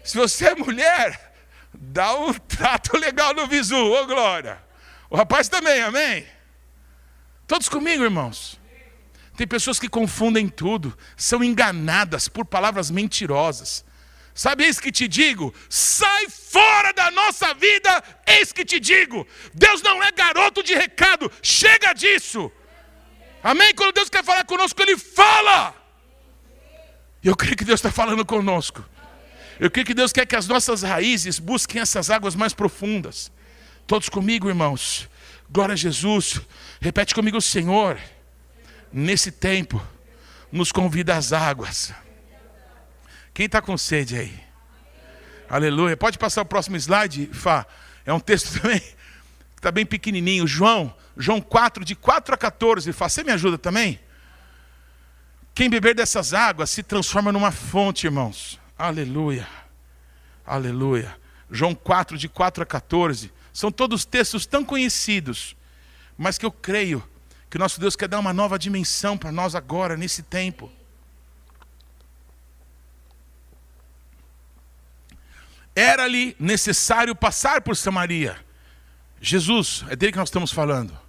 [0.03, 1.35] Se você é mulher,
[1.73, 4.63] dá um trato legal no visu, ô glória.
[5.11, 6.27] O rapaz também, amém?
[7.47, 8.59] Todos comigo, irmãos?
[9.37, 13.85] Tem pessoas que confundem tudo, são enganadas por palavras mentirosas.
[14.35, 19.27] Sabe, eis que te digo: sai fora da nossa vida, eis que te digo.
[19.53, 22.51] Deus não é garoto de recado, chega disso.
[23.43, 23.75] Amém?
[23.75, 25.75] Quando Deus quer falar conosco, Ele fala.
[27.23, 28.85] Eu creio que Deus está falando conosco.
[29.59, 33.31] Eu creio que Deus quer que as nossas raízes busquem essas águas mais profundas.
[33.87, 35.09] Todos comigo, irmãos.
[35.51, 36.41] Glória a Jesus.
[36.81, 37.99] Repete comigo, Senhor.
[38.93, 39.85] Nesse tempo,
[40.51, 41.93] nos convida às águas.
[43.35, 44.41] Quem está com sede aí?
[45.49, 45.97] Aleluia.
[45.97, 47.67] Pode passar o próximo slide, Fá.
[48.05, 48.95] É um texto também que
[49.57, 50.47] está bem pequenininho.
[50.47, 52.93] João, João 4, de 4 a 14.
[52.93, 54.01] Fá, você me ajuda também?
[55.55, 58.59] Quem beber dessas águas se transforma numa fonte, irmãos.
[58.79, 59.47] Aleluia.
[60.47, 61.17] Aleluia.
[61.51, 63.33] João 4, de 4 a 14.
[63.53, 65.55] São todos textos tão conhecidos,
[66.17, 67.07] mas que eu creio
[67.51, 70.73] que nosso Deus quer dar uma nova dimensão para nós agora, nesse tempo.
[75.77, 78.39] Era-lhe necessário passar por Samaria.
[79.21, 81.02] Jesus, é dele que nós estamos falando.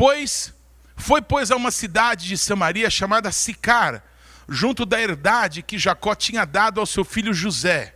[0.00, 0.54] Pois
[0.96, 4.02] foi pois a uma cidade de Samaria chamada Sicar,
[4.48, 7.94] junto da herdade que Jacó tinha dado ao seu filho José.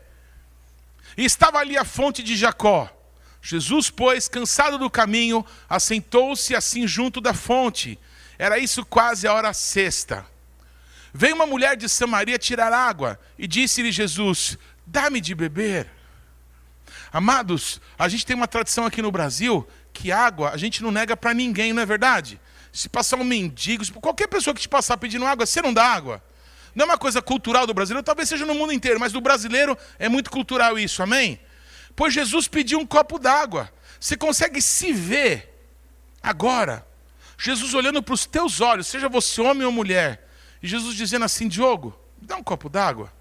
[1.17, 2.95] E estava ali a fonte de Jacó.
[3.41, 7.99] Jesus, pois, cansado do caminho, assentou-se assim junto da fonte.
[8.39, 10.27] Era isso quase a hora sexta.
[11.11, 15.91] Veio uma mulher de Samaria tirar água e disse-lhe Jesus: Dá-me de beber.
[17.11, 21.17] Amados, a gente tem uma tradição aqui no Brasil que água a gente não nega
[21.17, 22.41] para ninguém, não é verdade?
[22.73, 26.23] Se passar um mendigo, qualquer pessoa que te passar pedindo água, você não dá água.
[26.75, 29.79] Não é uma coisa cultural do brasileiro, talvez seja no mundo inteiro, mas do brasileiro
[29.97, 31.39] é muito cultural isso, amém?
[31.95, 33.73] Pois Jesus pediu um copo d'água.
[34.01, 35.57] Você consegue se ver
[36.21, 36.85] agora,
[37.39, 40.29] Jesus olhando para os teus olhos, seja você homem ou mulher,
[40.61, 43.13] e Jesus dizendo assim: Diogo, me dá um copo d'água.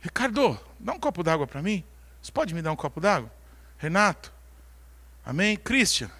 [0.00, 1.84] Ricardo, dá um copo d'água para mim.
[2.26, 3.32] Você pode me dar um copo d'água?
[3.78, 4.32] Renato,
[5.24, 5.56] amém?
[5.56, 6.10] Christian,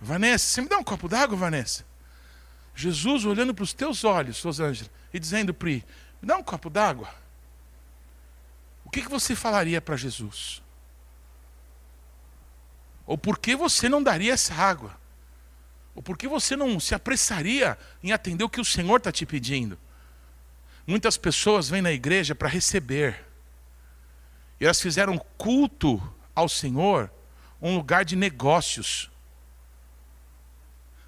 [0.00, 1.84] Vanessa, você me dá um copo d'água, Vanessa?
[2.74, 5.84] Jesus olhando para os teus olhos, Rosângela, e dizendo, Pri,
[6.22, 7.14] me dá um copo d'água.
[8.86, 10.62] O que, que você falaria para Jesus?
[13.06, 14.98] Ou por que você não daria essa água?
[15.94, 19.26] Ou por que você não se apressaria em atender o que o Senhor está te
[19.26, 19.78] pedindo?
[20.86, 23.25] Muitas pessoas vêm na igreja para receber.
[24.60, 26.02] E elas fizeram culto
[26.34, 27.10] ao Senhor
[27.60, 29.10] um lugar de negócios.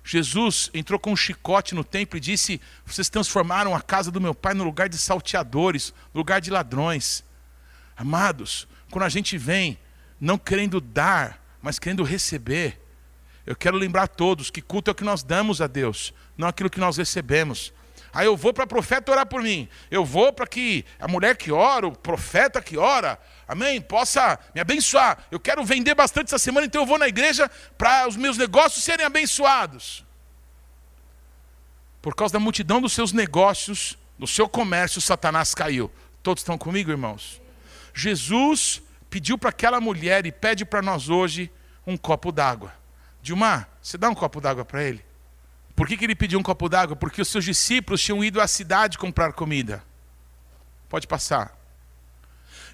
[0.04, 4.34] Jesus entrou com um chicote no templo e disse: Vocês transformaram a casa do meu
[4.34, 7.22] pai no lugar de salteadores, lugar de ladrões.
[7.96, 9.78] Amados, quando a gente vem
[10.20, 12.80] não querendo dar, mas querendo receber,
[13.44, 16.48] eu quero lembrar a todos que culto é o que nós damos a Deus, não
[16.48, 17.72] aquilo que nós recebemos.
[18.12, 19.68] Aí eu vou para o profeta orar por mim.
[19.90, 23.18] Eu vou para que a mulher que ora, o profeta que ora,
[23.48, 25.26] amém, possa me abençoar.
[25.30, 28.84] Eu quero vender bastante essa semana, então eu vou na igreja para os meus negócios
[28.84, 30.04] serem abençoados.
[32.00, 35.90] Por causa da multidão dos seus negócios, do seu comércio, Satanás caiu.
[36.22, 37.40] Todos estão comigo, irmãos?
[37.94, 41.50] Jesus pediu para aquela mulher e pede para nós hoje
[41.86, 42.72] um copo d'água.
[43.22, 45.04] Dilmar, você dá um copo d'água para ele?
[45.74, 46.94] Por que, que ele pediu um copo d'água?
[46.94, 49.82] Porque os seus discípulos tinham ido à cidade comprar comida.
[50.88, 51.57] Pode passar.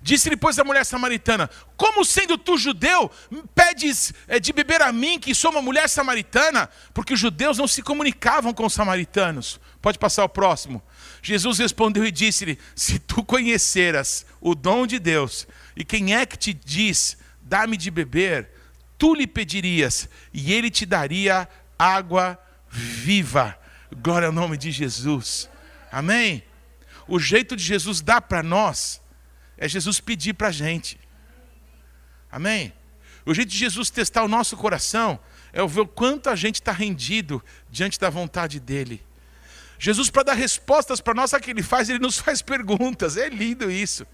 [0.05, 1.49] Disse-lhe, pois, a mulher samaritana:
[1.79, 3.11] Como sendo tu judeu,
[3.55, 6.69] pedes é, de beber a mim, que sou uma mulher samaritana?
[6.93, 9.59] Porque os judeus não se comunicavam com os samaritanos.
[9.81, 10.83] Pode passar o próximo.
[11.23, 16.37] Jesus respondeu e disse-lhe: Se tu conheceras o dom de Deus, e quem é que
[16.37, 18.51] te diz, dá-me de beber,
[18.99, 21.49] tu lhe pedirias, e ele te daria
[21.79, 22.39] água
[22.69, 23.59] viva.
[24.03, 25.49] Glória ao nome de Jesus.
[25.91, 26.45] Amém?
[27.09, 29.03] O jeito de Jesus dar para nós
[29.57, 30.99] é Jesus pedir para a gente.
[32.31, 32.73] Amém?
[33.27, 35.19] O jeito de Jesus testar o nosso coração
[35.53, 39.03] é ver o quanto a gente está rendido diante da vontade dEle.
[39.79, 41.89] Jesus, para dar respostas para nós, sabe o que ele faz?
[41.89, 43.17] Ele nos faz perguntas.
[43.17, 44.07] É lindo isso.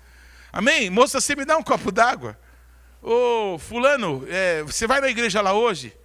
[0.53, 0.91] Amém?
[0.91, 2.39] Moça, você me dá um copo d'água?
[3.03, 5.97] Ô, fulano, é, você vai na igreja lá hoje?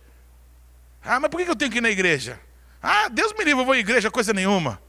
[1.04, 2.40] Ah, mas por que eu tenho que ir na igreja?
[2.82, 4.82] Ah, Deus me livre, eu vou à igreja, coisa nenhuma.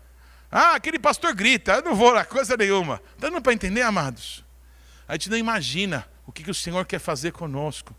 [0.51, 2.99] Ah, aquele pastor grita, eu não vou lá, coisa nenhuma.
[2.99, 4.45] Tá dando para entender, amados?
[5.09, 7.95] A gente não imagina o que, que o Senhor quer fazer conosco.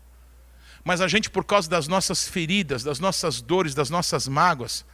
[0.84, 4.84] Mas a gente, por causa das nossas feridas, das nossas dores, das nossas mágoas,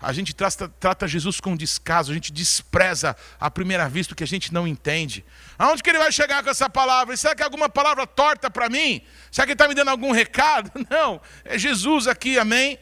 [0.00, 4.22] a gente trata, trata, Jesus com descaso, a gente despreza à primeira vista o que
[4.22, 5.24] a gente não entende.
[5.58, 7.16] Aonde que ele vai chegar com essa palavra?
[7.16, 9.02] Será que é alguma palavra torta para mim?
[9.30, 10.70] Será que ele está me dando algum recado?
[10.88, 12.78] Não, é Jesus aqui, amém?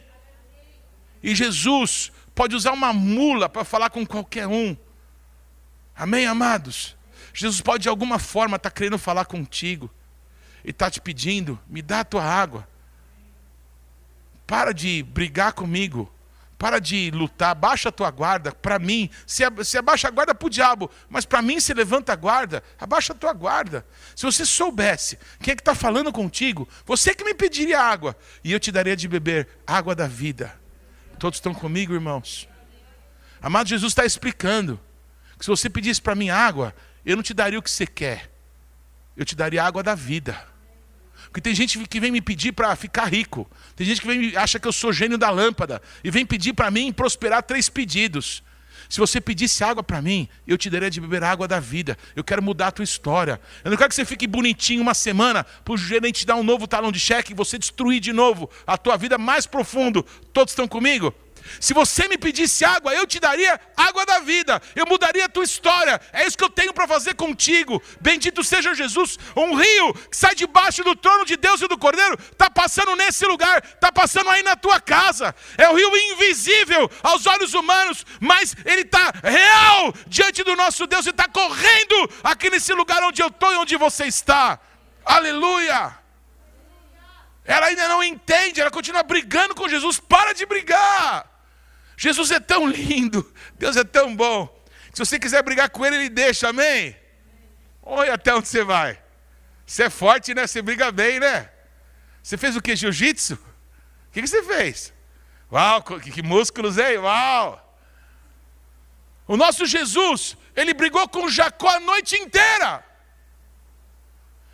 [1.23, 4.77] E Jesus pode usar uma mula para falar com qualquer um.
[5.95, 6.95] Amém, amados?
[7.33, 9.89] Jesus pode de alguma forma estar tá querendo falar contigo
[10.63, 12.67] e está te pedindo: me dá a tua água.
[14.45, 16.13] Para de brigar comigo.
[16.59, 18.51] Para de lutar, baixa a tua guarda.
[18.51, 22.13] Para mim, se, se abaixa a guarda para o diabo, mas para mim se levanta
[22.13, 23.85] a guarda, abaixa a tua guarda.
[24.15, 28.51] Se você soubesse quem é que está falando contigo, você que me pediria água, e
[28.51, 30.59] eu te daria de beber água da vida.
[31.19, 32.47] Todos estão comigo, irmãos?
[33.41, 34.79] Amado Jesus está explicando
[35.37, 38.31] que se você pedisse para mim água, eu não te daria o que você quer,
[39.15, 40.39] eu te daria água da vida.
[41.25, 43.49] Porque tem gente que vem me pedir para ficar rico.
[43.75, 46.71] Tem gente que vem acha que eu sou gênio da lâmpada e vem pedir para
[46.71, 48.43] mim prosperar três pedidos.
[48.89, 51.97] Se você pedisse água para mim, eu te daria de beber água da vida.
[52.15, 53.39] Eu quero mudar a tua história.
[53.63, 56.43] Eu não quero que você fique bonitinho uma semana para o gerente te dar um
[56.43, 60.03] novo talão de cheque e você destruir de novo a tua vida mais profundo.
[60.31, 61.13] Todos estão comigo?
[61.59, 65.43] Se você me pedisse água, eu te daria água da vida, eu mudaria a tua
[65.43, 65.99] história.
[66.11, 67.81] É isso que eu tenho para fazer contigo.
[68.01, 69.17] Bendito seja Jesus.
[69.35, 73.25] Um rio que sai debaixo do trono de Deus e do Cordeiro, está passando nesse
[73.25, 75.35] lugar, está passando aí na tua casa.
[75.57, 81.05] É o rio invisível aos olhos humanos, mas ele está real diante do nosso Deus
[81.05, 84.59] e está correndo aqui nesse lugar onde eu estou e onde você está.
[85.05, 85.97] Aleluia!
[87.45, 89.99] Ela ainda não entende, ela continua brigando com Jesus.
[89.99, 91.36] Para de brigar!
[91.97, 94.55] Jesus é tão lindo, Deus é tão bom.
[94.93, 96.95] Se você quiser brigar com ele, ele deixa, amém?
[97.81, 99.01] Olha até onde você vai.
[99.65, 100.45] Você é forte, né?
[100.45, 101.49] Você briga bem, né?
[102.21, 102.75] Você fez o que?
[102.75, 103.33] Jiu-jitsu?
[103.33, 104.93] O que, você fez?
[105.51, 106.97] Uau, que, músculos, hein?
[106.99, 107.63] Uau!
[109.27, 112.83] O nosso Jesus, ele brigou com Jacó a noite inteira.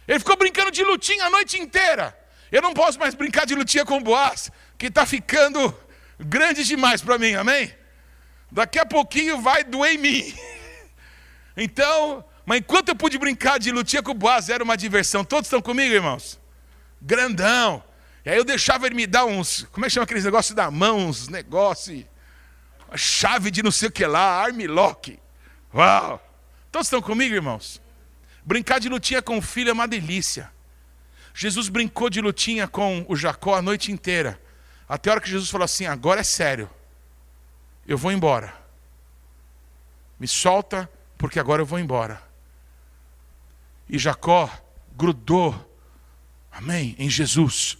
[0.07, 2.17] Ele ficou brincando de lutinha a noite inteira.
[2.51, 5.77] Eu não posso mais brincar de lutinha com Boaz, que está ficando
[6.25, 7.73] grande demais para mim, amém?
[8.51, 10.33] Daqui a pouquinho vai doer em mim.
[11.55, 15.23] Então, mas enquanto eu pude brincar de lutinha com o Boaz, era uma diversão.
[15.23, 16.39] Todos estão comigo, irmãos?
[16.99, 17.83] Grandão.
[18.25, 20.71] E aí eu deixava ele me dar uns, como é que chama aqueles negócios da
[20.71, 22.05] mão, uns negócios,
[22.95, 25.19] chave de não sei o que lá, armlock.
[25.73, 26.19] Uau!
[26.71, 27.81] Todos estão comigo, irmãos?
[28.43, 30.51] Brincar de lutinha com o filho é uma delícia.
[31.33, 34.39] Jesus brincou de lutinha com o Jacó a noite inteira.
[34.93, 36.69] Até a hora que Jesus falou assim: agora é sério,
[37.87, 38.53] eu vou embora.
[40.19, 40.87] Me solta,
[41.17, 42.21] porque agora eu vou embora.
[43.89, 44.47] E Jacó
[44.95, 45.51] grudou,
[46.51, 47.75] amém, em Jesus.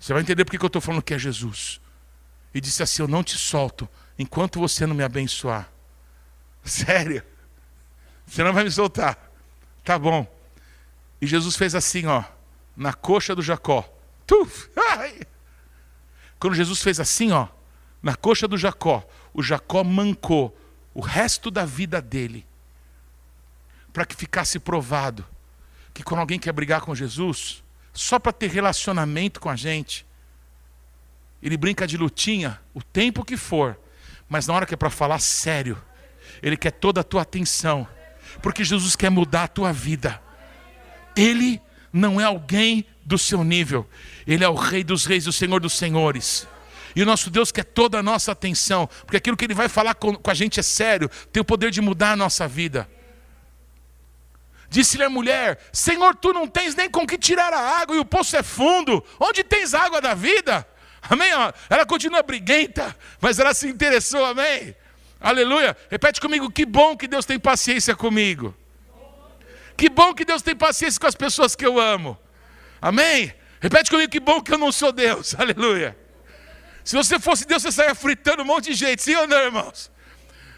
[0.00, 1.78] Você vai entender porque que eu estou falando que é Jesus.
[2.54, 3.86] E disse assim: Eu não te solto
[4.18, 5.70] enquanto você não me abençoar.
[6.64, 7.22] Sério?
[8.26, 9.30] Você não vai me soltar.
[9.84, 10.26] Tá bom.
[11.20, 12.24] E Jesus fez assim, ó,
[12.74, 13.86] na coxa do Jacó.
[14.26, 15.20] Tuf, ai.
[16.46, 17.48] Quando Jesus fez assim, ó,
[18.00, 20.56] na coxa do Jacó, o Jacó mancou
[20.94, 22.46] o resto da vida dele,
[23.92, 25.26] para que ficasse provado
[25.92, 30.06] que quando alguém quer brigar com Jesus, só para ter relacionamento com a gente,
[31.42, 33.76] ele brinca de lutinha o tempo que for,
[34.28, 35.76] mas na hora que é para falar sério,
[36.40, 37.88] ele quer toda a tua atenção,
[38.40, 40.22] porque Jesus quer mudar a tua vida.
[41.16, 41.60] Ele
[41.92, 43.88] não é alguém do seu nível.
[44.26, 46.46] Ele é o Rei dos Reis o Senhor dos Senhores.
[46.94, 49.94] E o nosso Deus quer toda a nossa atenção, porque aquilo que Ele vai falar
[49.94, 52.88] com, com a gente é sério, tem o poder de mudar a nossa vida.
[54.68, 58.04] Disse-lhe a mulher: Senhor, tu não tens nem com que tirar a água, e o
[58.04, 59.04] poço é fundo.
[59.20, 60.66] Onde tens água da vida?
[61.02, 61.28] Amém?
[61.70, 64.74] Ela continua briguenta, mas ela se interessou, amém?
[65.20, 65.76] Aleluia.
[65.88, 68.54] Repete comigo: que bom que Deus tem paciência comigo.
[69.76, 72.18] Que bom que Deus tem paciência com as pessoas que eu amo.
[72.80, 73.34] Amém?
[73.60, 75.34] Repete comigo, que bom que eu não sou Deus.
[75.38, 75.96] Aleluia.
[76.84, 79.90] Se você fosse Deus, você saia fritando um monte de gente, sim ou não, irmãos?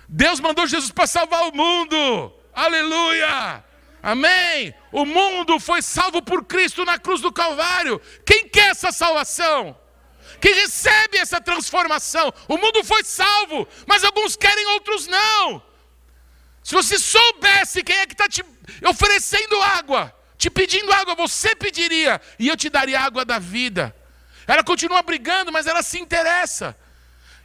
[0.09, 2.33] Deus mandou Jesus para salvar o mundo.
[2.53, 3.65] Aleluia.
[4.03, 4.75] Amém.
[4.93, 8.01] O mundo foi salvo por Cristo na cruz do Calvário.
[8.25, 9.79] Quem quer essa salvação?
[10.41, 12.33] Quem recebe essa transformação?
[12.47, 15.63] O mundo foi salvo, mas alguns querem, outros não.
[16.63, 18.45] Se você soubesse quem é que está te
[18.87, 23.95] oferecendo água, te pedindo água, você pediria, e eu te daria água da vida.
[24.47, 26.77] Ela continua brigando, mas ela se interessa.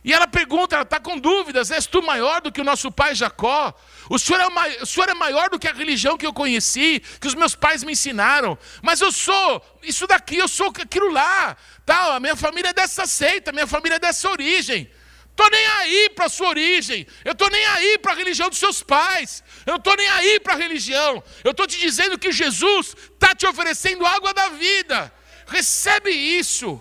[0.04, 3.16] E ela pergunta, ela está com dúvidas: és tu maior do que o nosso pai
[3.16, 3.74] Jacó?
[4.10, 7.28] O senhor, é o senhor é maior do que a religião que eu conheci, que
[7.28, 8.58] os meus pais me ensinaram.
[8.82, 11.58] Mas eu sou isso daqui, eu sou aquilo lá.
[11.86, 14.90] Tal, a minha família é dessa seita, a minha família é dessa origem.
[15.34, 17.08] Estou nem aí para a sua origem.
[17.26, 19.44] Eu estou nem aí para a religião dos seus pais.
[19.66, 21.24] Eu estou nem aí para a religião.
[21.44, 25.12] Eu estou te dizendo que Jesus está te oferecendo água da vida.
[25.48, 26.80] Recebe isso.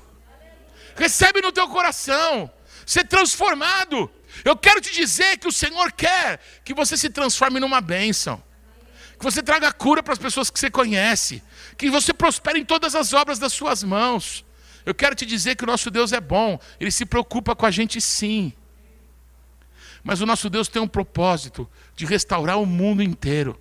[0.94, 2.52] Recebe no teu coração
[2.84, 4.10] ser transformado.
[4.44, 8.42] Eu quero te dizer que o Senhor quer que você se transforme numa bênção.
[9.18, 11.42] Que você traga cura para as pessoas que você conhece.
[11.78, 14.44] Que você prospere em todas as obras das suas mãos.
[14.84, 16.58] Eu quero te dizer que o nosso Deus é bom.
[16.80, 18.52] Ele se preocupa com a gente sim.
[20.02, 23.60] Mas o nosso Deus tem um propósito de restaurar o mundo inteiro.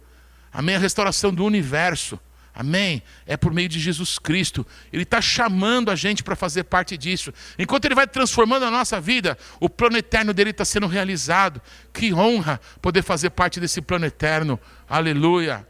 [0.52, 0.76] Amém?
[0.76, 2.20] A restauração do universo.
[2.54, 3.02] Amém?
[3.26, 4.66] É por meio de Jesus Cristo.
[4.92, 7.34] Ele está chamando a gente para fazer parte disso.
[7.58, 11.62] Enquanto Ele vai transformando a nossa vida, o plano eterno dele está sendo realizado.
[11.94, 14.60] Que honra poder fazer parte desse plano eterno.
[14.90, 15.66] Aleluia.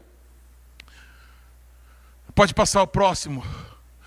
[2.34, 3.44] Pode passar o próximo.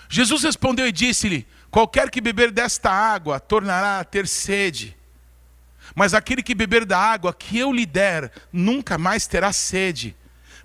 [0.09, 4.95] Jesus respondeu e disse-lhe: Qualquer que beber desta água tornará a ter sede.
[5.93, 10.15] Mas aquele que beber da água que eu lhe der, nunca mais terá sede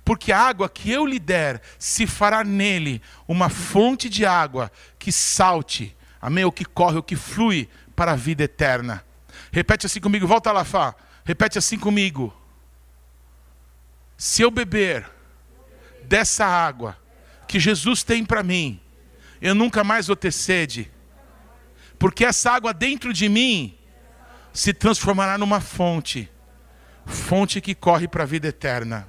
[0.04, 5.12] porque a água que eu lhe der se fará nele uma fonte de água que
[5.12, 6.44] salte, amém?
[6.44, 9.04] O que corre, o que flui para a vida eterna.
[9.52, 10.94] Repete assim comigo, volta lá, Fá.
[11.24, 12.34] Repete assim comigo.
[14.16, 15.08] Se eu beber
[16.04, 16.96] dessa água
[17.46, 18.80] que Jesus tem para mim,
[19.40, 20.90] eu nunca mais vou ter sede,
[21.98, 23.76] porque essa água dentro de mim
[24.52, 26.30] se transformará numa fonte
[27.10, 29.08] fonte que corre para a vida eterna.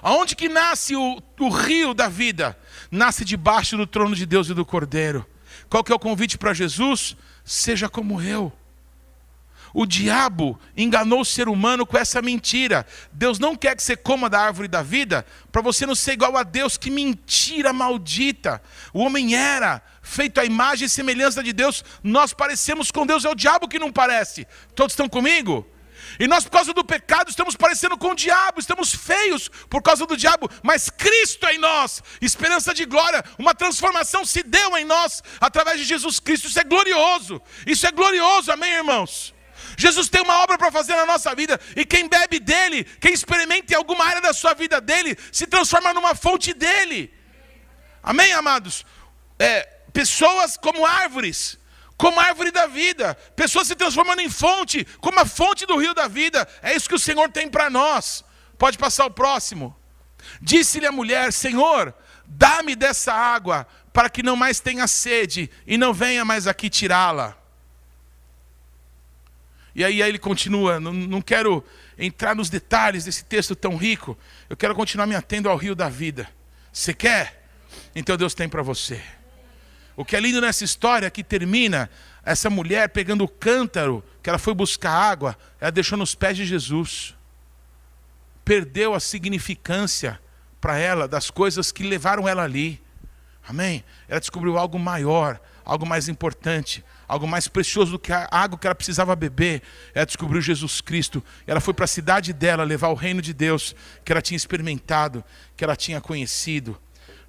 [0.00, 2.56] Aonde que nasce o, o rio da vida?
[2.90, 5.26] Nasce debaixo do trono de Deus e do Cordeiro.
[5.68, 7.16] Qual que é o convite para Jesus?
[7.44, 8.52] Seja como eu.
[9.74, 12.86] O diabo enganou o ser humano com essa mentira.
[13.12, 16.36] Deus não quer que você coma da árvore da vida para você não ser igual
[16.36, 16.76] a Deus.
[16.76, 18.62] Que mentira maldita!
[18.92, 21.84] O homem era feito à imagem e semelhança de Deus.
[22.02, 24.46] Nós parecemos com Deus, é o diabo que não parece.
[24.74, 25.66] Todos estão comigo?
[26.18, 30.06] E nós, por causa do pecado, estamos parecendo com o diabo, estamos feios por causa
[30.06, 34.84] do diabo, mas Cristo é em nós, esperança de glória, uma transformação se deu em
[34.84, 36.48] nós através de Jesus Cristo.
[36.48, 39.34] Isso é glorioso, isso é glorioso, amém, irmãos?
[39.78, 43.72] Jesus tem uma obra para fazer na nossa vida, e quem bebe dele, quem experimenta
[43.72, 47.14] em alguma área da sua vida dele, se transforma numa fonte dele.
[48.02, 48.84] Amém, amados?
[49.38, 49.62] É,
[49.92, 51.56] pessoas como árvores,
[51.96, 56.08] como árvore da vida, pessoas se transformando em fonte, como a fonte do rio da
[56.08, 56.48] vida.
[56.60, 58.24] É isso que o Senhor tem para nós.
[58.58, 59.76] Pode passar o próximo.
[60.42, 61.94] Disse-lhe a mulher: Senhor,
[62.26, 67.36] dá-me dessa água, para que não mais tenha sede e não venha mais aqui tirá-la.
[69.78, 71.64] E aí, aí ele continua, não, não quero
[71.96, 74.18] entrar nos detalhes desse texto tão rico,
[74.50, 76.28] eu quero continuar me atendo ao rio da vida.
[76.72, 77.48] Você quer?
[77.94, 79.00] Então Deus tem para você.
[79.94, 81.88] O que é lindo nessa história é que termina
[82.24, 86.44] essa mulher pegando o cântaro que ela foi buscar água, ela deixou nos pés de
[86.44, 87.14] Jesus.
[88.44, 90.18] Perdeu a significância
[90.60, 92.82] para ela das coisas que levaram ela ali.
[93.46, 93.84] Amém?
[94.08, 98.66] Ela descobriu algo maior, algo mais importante, algo mais precioso do que a água que
[98.66, 99.62] ela precisava beber.
[99.94, 101.24] Ela descobriu Jesus Cristo.
[101.46, 105.24] Ela foi para a cidade dela levar o reino de Deus que ela tinha experimentado,
[105.56, 106.78] que ela tinha conhecido.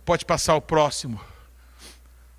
[0.04, 1.20] Pode passar o próximo.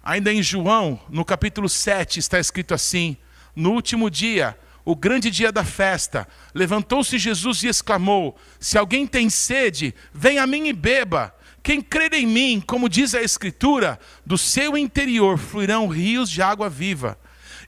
[0.03, 3.17] Ainda em João, no capítulo 7, está escrito assim:
[3.57, 9.31] No último dia, o grande dia da festa, levantou-se Jesus e exclamou: Se alguém tem
[9.31, 11.35] sede, venha a mim e beba.
[11.63, 16.71] Quem crer em mim, como diz a Escritura, do seu interior fluirão rios de água
[16.71, 17.19] viva.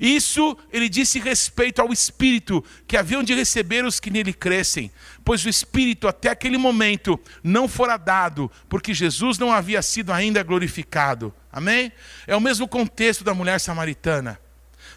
[0.02, 4.90] Isso ele disse respeito ao Espírito que haviam de receber os que nele crescem,
[5.24, 10.42] pois o Espírito até aquele momento não fora dado, porque Jesus não havia sido ainda
[10.42, 11.32] glorificado.
[11.52, 11.92] Amém?
[12.26, 14.40] É o mesmo contexto da mulher samaritana.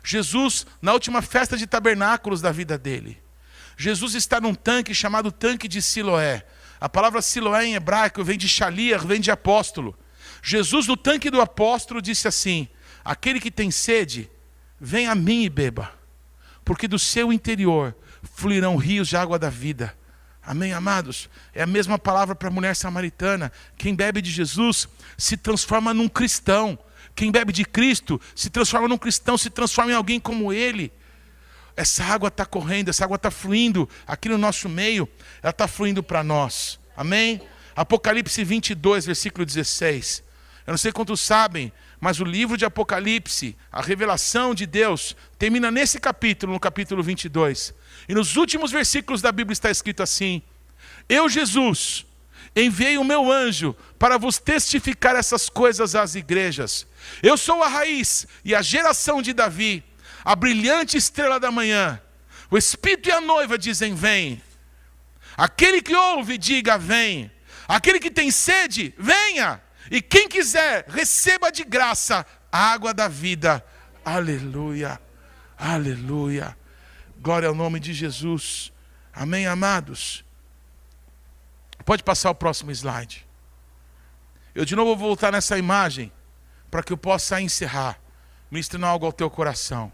[0.04, 3.22] Jesus, na última festa de tabernáculos da vida dele,
[3.78, 6.44] Jesus está num tanque chamado tanque de Siloé.
[6.82, 9.96] A palavra Siloé em hebraico vem de Shaliar, vem de apóstolo.
[10.42, 12.68] Jesus, no tanque do apóstolo, disse assim:
[13.04, 14.32] Aquele que tem sede,
[14.86, 15.92] Vem a mim e beba,
[16.64, 19.98] porque do seu interior fluirão rios de água da vida.
[20.44, 21.28] Amém, amados?
[21.56, 23.52] É a mesma palavra para a mulher samaritana.
[23.80, 26.78] Quem bebe de Jesus se transforma num cristão.
[27.16, 30.94] Quem bebe de Cristo se transforma num cristão, se transforma em alguém como Ele.
[31.76, 35.10] Essa água está correndo, essa água está fluindo aqui no nosso meio,
[35.42, 36.80] ela está fluindo para nós.
[36.96, 37.42] Amém?
[37.76, 40.24] Apocalipse 22, versículo 16.
[40.68, 41.74] Eu não sei quantos sabem,
[42.06, 47.74] mas o livro de Apocalipse, a revelação de Deus, termina nesse capítulo, no capítulo 22.
[48.08, 50.44] E nos últimos versículos da Bíblia está escrito assim:
[51.10, 52.06] Eu, Jesus,
[52.56, 56.86] enviei o meu anjo para vos testificar essas coisas às igrejas.
[57.24, 59.84] Eu sou a raiz e a geração de Davi,
[60.24, 62.00] a brilhante estrela da manhã.
[62.52, 64.40] O Espírito e a noiva dizem: Vem.
[65.36, 67.32] Aquele que ouve, diga: Vem.
[67.68, 69.60] Aquele que tem sede, venha.
[69.90, 73.64] E quem quiser, receba de graça a água da vida.
[74.04, 75.00] Aleluia,
[75.58, 76.58] aleluia.
[77.20, 78.72] Glória ao nome de Jesus.
[79.14, 80.24] Amém, amados?
[81.86, 83.26] Pode passar o próximo slide.
[84.54, 86.12] Eu de novo vou voltar nessa imagem
[86.72, 88.00] para que eu possa encerrar,
[88.50, 89.92] ministrando algo ao teu coração.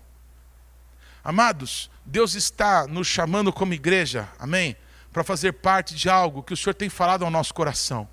[1.23, 4.75] Amados, Deus está nos chamando como igreja, amém?
[5.11, 8.07] Para fazer parte de algo que o Senhor tem falado ao nosso coração.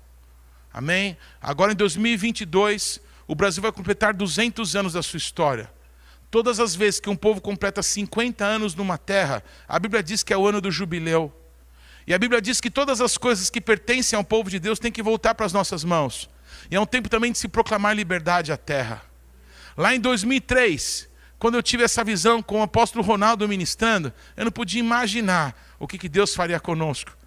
[0.79, 1.17] Amém?
[1.41, 5.69] Agora em 2022, o Brasil vai completar 200 anos da sua história.
[6.31, 10.31] Todas as vezes que um povo completa 50 anos numa terra, a Bíblia diz que
[10.31, 11.33] é o ano do jubileu.
[12.07, 14.89] E a Bíblia diz que todas as coisas que pertencem ao povo de Deus têm
[14.89, 16.29] que voltar para as nossas mãos.
[16.71, 19.01] E é um tempo também de se proclamar liberdade à terra.
[19.75, 24.51] Lá em 2003, quando eu tive essa visão com o apóstolo Ronaldo ministrando, eu não
[24.51, 27.17] podia imaginar o que, Deus faria conosco.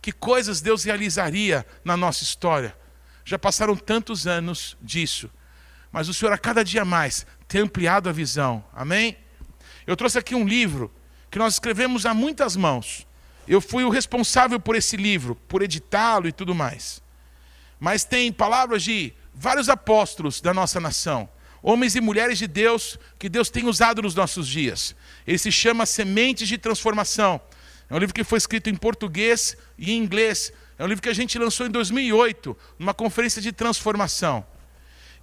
[0.00, 2.78] Que coisas Deus realizaria na nossa história.
[3.30, 5.30] Já passaram tantos anos disso.
[5.92, 8.64] Mas o Senhor, a cada dia mais, tem ampliado a visão.
[8.74, 9.16] Amém?
[9.86, 10.92] Eu trouxe aqui um livro
[11.30, 13.06] que nós escrevemos a muitas mãos.
[13.46, 17.00] Eu fui o responsável por esse livro, por editá-lo e tudo mais.
[17.78, 21.28] Mas tem palavras de vários apóstolos da nossa nação,
[21.62, 24.96] homens e mulheres de Deus que Deus tem usado nos nossos dias.
[25.24, 27.40] Ele se chama Sementes de Transformação.
[27.88, 31.10] É um livro que foi escrito em português e em inglês é um livro que
[31.10, 34.42] a gente lançou em 2008, numa conferência de transformação.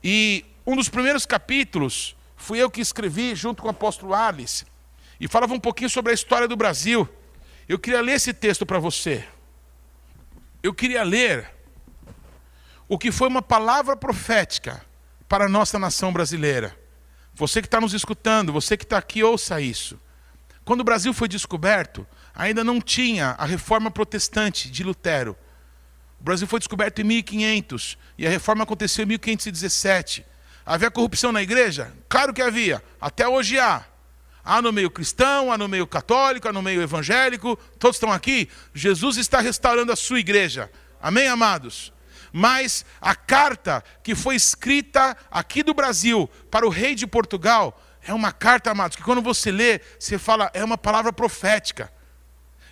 [0.03, 4.67] E um dos primeiros capítulos fui eu que escrevi junto com o apóstolo Alice.
[5.19, 7.09] E falava um pouquinho sobre a história do Brasil.
[7.67, 9.27] Eu queria ler esse texto para você.
[10.61, 11.51] Eu queria ler
[12.87, 14.85] o que foi uma palavra profética
[15.27, 16.77] para a nossa nação brasileira.
[17.33, 19.99] Você que está nos escutando, você que está aqui, ouça isso.
[20.63, 22.05] Quando o Brasil foi descoberto,
[22.35, 25.35] ainda não tinha a reforma protestante de Lutero.
[26.19, 30.25] O Brasil foi descoberto em 1500 e a reforma aconteceu em 1517.
[30.65, 31.93] Havia corrupção na igreja?
[32.09, 32.83] Claro que havia.
[32.99, 33.85] Até hoje há.
[34.43, 37.55] Há no meio cristão, há no meio católico, há no meio evangélico.
[37.77, 38.49] Todos estão aqui.
[38.73, 40.71] Jesus está restaurando a sua igreja.
[41.01, 41.93] Amém, amados?
[42.33, 48.13] Mas a carta que foi escrita aqui do Brasil para o rei de Portugal é
[48.13, 51.91] uma carta, amados, que quando você lê, você fala, é uma palavra profética.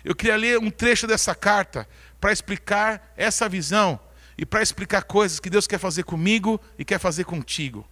[0.04, 1.88] Eu queria ler um trecho dessa carta
[2.20, 3.98] para explicar essa visão
[4.38, 7.86] e para explicar coisas que Deus quer fazer comigo e quer fazer contigo.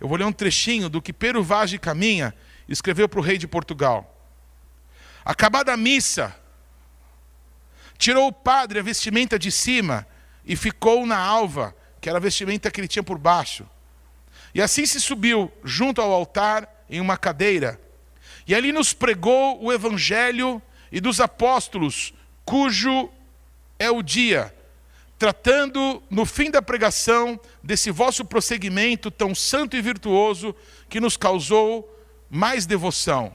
[0.00, 2.34] Eu vou ler um trechinho do que Pero Vaz de Caminha
[2.68, 4.12] escreveu para o rei de Portugal.
[5.24, 6.34] Acabada a missa,
[7.98, 10.06] tirou o padre a vestimenta de cima
[10.44, 13.68] e ficou na alva, que era a vestimenta que ele tinha por baixo.
[14.54, 17.80] E assim se subiu junto ao altar em uma cadeira.
[18.46, 23.10] E ali nos pregou o evangelho e dos apóstolos, cujo
[23.78, 24.54] é o dia,
[25.18, 30.54] tratando no fim da pregação desse vosso prosseguimento tão santo e virtuoso
[30.88, 31.92] que nos causou
[32.30, 33.34] mais devoção.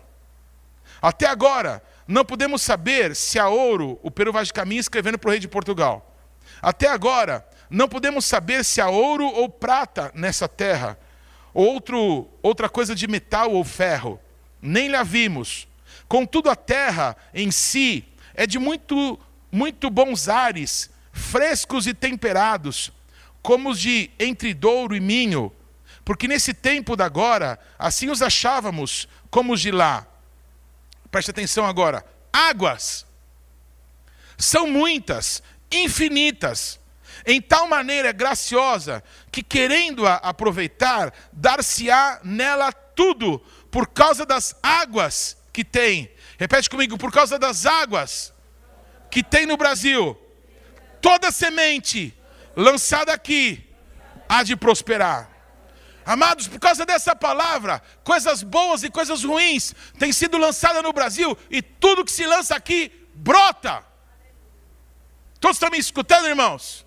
[1.02, 5.30] Até agora, não podemos saber se há ouro, o Peru Vaz de Caminho escrevendo para
[5.30, 6.16] o rei de Portugal.
[6.62, 11.00] Até agora, não podemos saber se há ouro ou prata nessa terra,
[11.54, 14.20] outro, outra coisa de metal ou ferro,
[14.62, 15.68] nem lá vimos.
[16.08, 19.18] Contudo, a terra em si é de muito
[19.52, 22.92] muito bons ares, frescos e temperados,
[23.42, 25.52] como os de entre Douro e Minho,
[26.06, 30.08] porque nesse tempo da agora, assim os achávamos como os de lá.
[31.10, 32.06] Preste atenção agora.
[32.32, 33.06] Águas
[34.38, 36.80] são muitas, infinitas,
[37.26, 43.40] em tal maneira graciosa, que querendo-a aproveitar, dar-se-á nela tudo,
[43.70, 46.10] por causa das águas que tem.
[46.40, 48.34] Repete comigo, por causa das águas
[49.12, 50.18] que tem no Brasil,
[51.02, 52.18] toda semente
[52.56, 53.70] lançada aqui
[54.28, 55.30] há de prosperar.
[56.06, 61.38] Amados, por causa dessa palavra, coisas boas e coisas ruins têm sido lançadas no Brasil
[61.50, 63.86] e tudo que se lança aqui brota.
[65.40, 66.86] Todos estão me escutando, irmãos?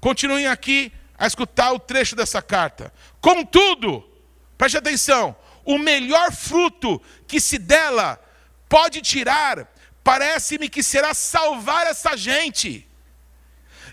[0.00, 2.92] Continuem aqui a escutar o trecho dessa carta.
[3.20, 4.06] Contudo,
[4.58, 8.20] preste atenção: o melhor fruto que se dela
[8.68, 9.72] pode tirar
[10.04, 12.86] Parece-me que será salvar essa gente.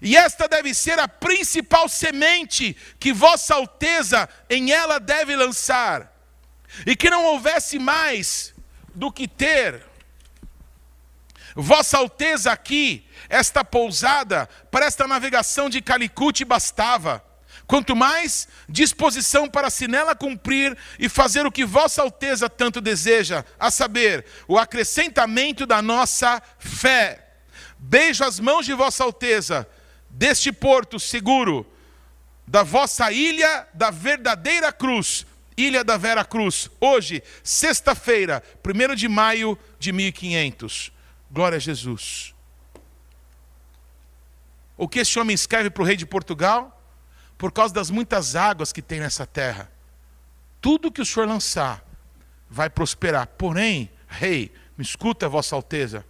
[0.02, 6.12] E esta deve ser a principal semente que Vossa Alteza em ela deve lançar,
[6.86, 8.54] e que não houvesse mais
[8.94, 9.86] do que ter.
[11.56, 17.24] Vossa Alteza aqui, esta pousada, para esta navegação de Calicut bastava.
[17.72, 23.46] Quanto mais disposição para se nela cumprir e fazer o que Vossa Alteza tanto deseja,
[23.58, 27.30] a saber, o acrescentamento da nossa fé.
[27.80, 29.66] Beijo as mãos de Vossa Alteza,
[30.10, 31.66] deste porto seguro,
[32.46, 35.26] da vossa ilha da verdadeira cruz,
[35.56, 40.92] ilha da Vera Cruz, hoje, sexta-feira, 1 de maio de 1500.
[41.32, 42.36] Glória a Jesus.
[44.76, 46.81] O que esse homem escreve para o rei de Portugal?
[47.42, 49.70] Por causa das muitas águas que tem nessa terra.
[50.62, 51.84] Tudo que o senhor lançar
[52.48, 53.26] vai prosperar.
[53.28, 56.06] Porém, rei, me escuta, Vossa Alteza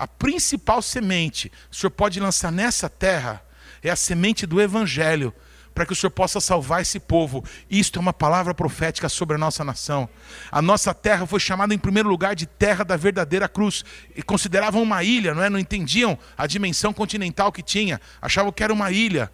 [0.00, 3.42] a principal semente que o Senhor pode lançar nessa terra
[3.82, 5.30] é a semente do Evangelho,
[5.74, 7.44] para que o Senhor possa salvar esse povo.
[7.70, 10.08] Isto é uma palavra profética sobre a nossa nação.
[10.50, 13.84] A nossa terra foi chamada em primeiro lugar de terra da verdadeira cruz.
[14.16, 15.50] E consideravam uma ilha, não é?
[15.50, 18.00] Não entendiam a dimensão continental que tinha.
[18.22, 19.30] Achavam que era uma ilha.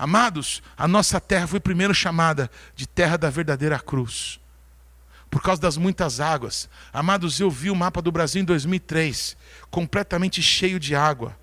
[0.00, 4.40] Amados, a nossa terra foi primeiro chamada de terra da verdadeira cruz.
[5.30, 6.70] Por causa das muitas águas.
[6.90, 9.36] Amados, eu vi o mapa do Brasil em 2003
[9.70, 11.36] completamente cheio de água.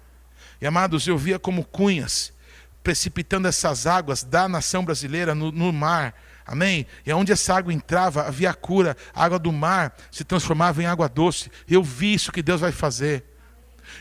[0.59, 2.33] E amados, eu via como cunhas
[2.81, 6.15] precipitando essas águas da nação brasileira no, no mar.
[6.43, 6.87] Amém?
[7.05, 8.97] E onde essa água entrava, havia cura.
[9.13, 11.51] A água do mar se transformava em água doce.
[11.69, 13.23] Eu vi isso que Deus vai fazer.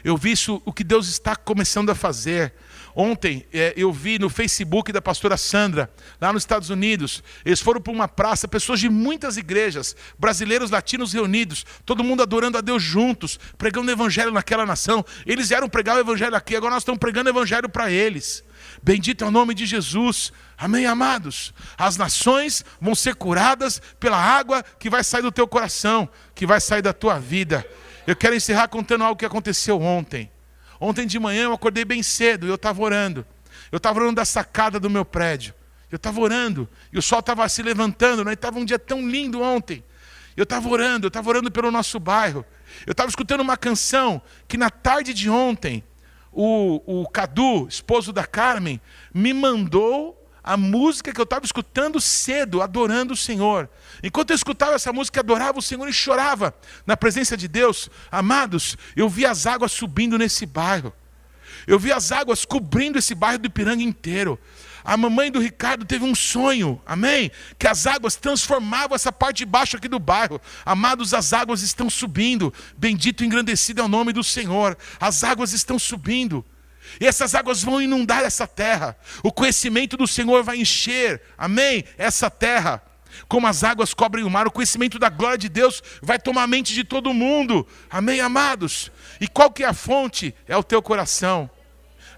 [0.02, 2.54] Eu vi isso, o que Deus está começando a fazer.
[2.98, 7.78] Ontem é, eu vi no Facebook da pastora Sandra, lá nos Estados Unidos, eles foram
[7.78, 12.82] para uma praça, pessoas de muitas igrejas, brasileiros, latinos reunidos, todo mundo adorando a Deus
[12.82, 15.04] juntos, pregando o evangelho naquela nação.
[15.26, 18.42] Eles vieram pregar o evangelho aqui, agora nós estamos pregando o evangelho para eles.
[18.82, 20.32] Bendito é o nome de Jesus.
[20.56, 21.52] Amém, amados?
[21.76, 26.62] As nações vão ser curadas pela água que vai sair do teu coração, que vai
[26.62, 27.62] sair da tua vida.
[28.06, 30.30] Eu quero encerrar contando algo que aconteceu ontem.
[30.80, 33.26] Ontem de manhã eu acordei bem cedo e eu estava orando.
[33.70, 35.54] Eu estava orando da sacada do meu prédio.
[35.90, 38.24] Eu estava orando e o sol estava se levantando.
[38.24, 38.32] Né?
[38.32, 39.82] Estava um dia tão lindo ontem.
[40.36, 42.44] Eu estava orando, eu estava orando pelo nosso bairro.
[42.86, 45.82] Eu estava escutando uma canção que na tarde de ontem,
[46.30, 48.80] o, o Cadu, esposo da Carmen,
[49.14, 53.68] me mandou a música que eu estava escutando cedo, adorando o Senhor.
[54.00, 56.54] Enquanto eu escutava essa música, adorava o Senhor e chorava
[56.86, 57.90] na presença de Deus.
[58.12, 60.92] Amados, eu vi as águas subindo nesse bairro.
[61.66, 64.38] Eu vi as águas cobrindo esse bairro do Ipiranga inteiro.
[64.84, 67.28] A mamãe do Ricardo teve um sonho, amém?
[67.58, 70.40] Que as águas transformavam essa parte de baixo aqui do bairro.
[70.64, 72.54] Amados, as águas estão subindo.
[72.78, 74.78] Bendito e engrandecido é o nome do Senhor.
[75.00, 76.44] As águas estão subindo.
[77.00, 78.96] E essas águas vão inundar essa terra.
[79.22, 81.84] O conhecimento do Senhor vai encher, amém?
[81.96, 82.82] Essa terra.
[83.28, 86.46] Como as águas cobrem o mar, o conhecimento da glória de Deus vai tomar a
[86.46, 87.66] mente de todo mundo.
[87.90, 88.90] Amém, amados?
[89.20, 90.34] E qual que é a fonte?
[90.46, 91.50] É o teu coração.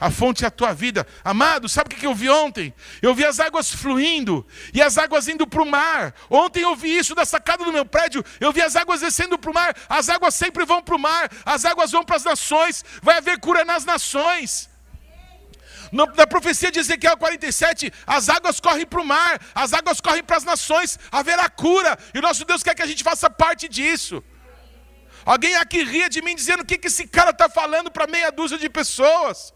[0.00, 1.06] A fonte é a tua vida.
[1.24, 2.72] Amado, sabe o que eu vi ontem?
[3.02, 6.14] Eu vi as águas fluindo e as águas indo para o mar.
[6.30, 8.24] Ontem eu vi isso da sacada do meu prédio.
[8.40, 9.76] Eu vi as águas descendo para o mar.
[9.88, 11.30] As águas sempre vão para o mar.
[11.44, 12.84] As águas vão para as nações.
[13.02, 14.70] Vai haver cura nas nações.
[15.90, 20.36] Na profecia de Ezequiel 47, as águas correm para o mar, as águas correm para
[20.36, 24.22] as nações, haverá cura, e o nosso Deus quer que a gente faça parte disso.
[25.24, 28.30] Alguém aqui ria de mim dizendo o que, que esse cara está falando para meia
[28.30, 29.54] dúzia de pessoas.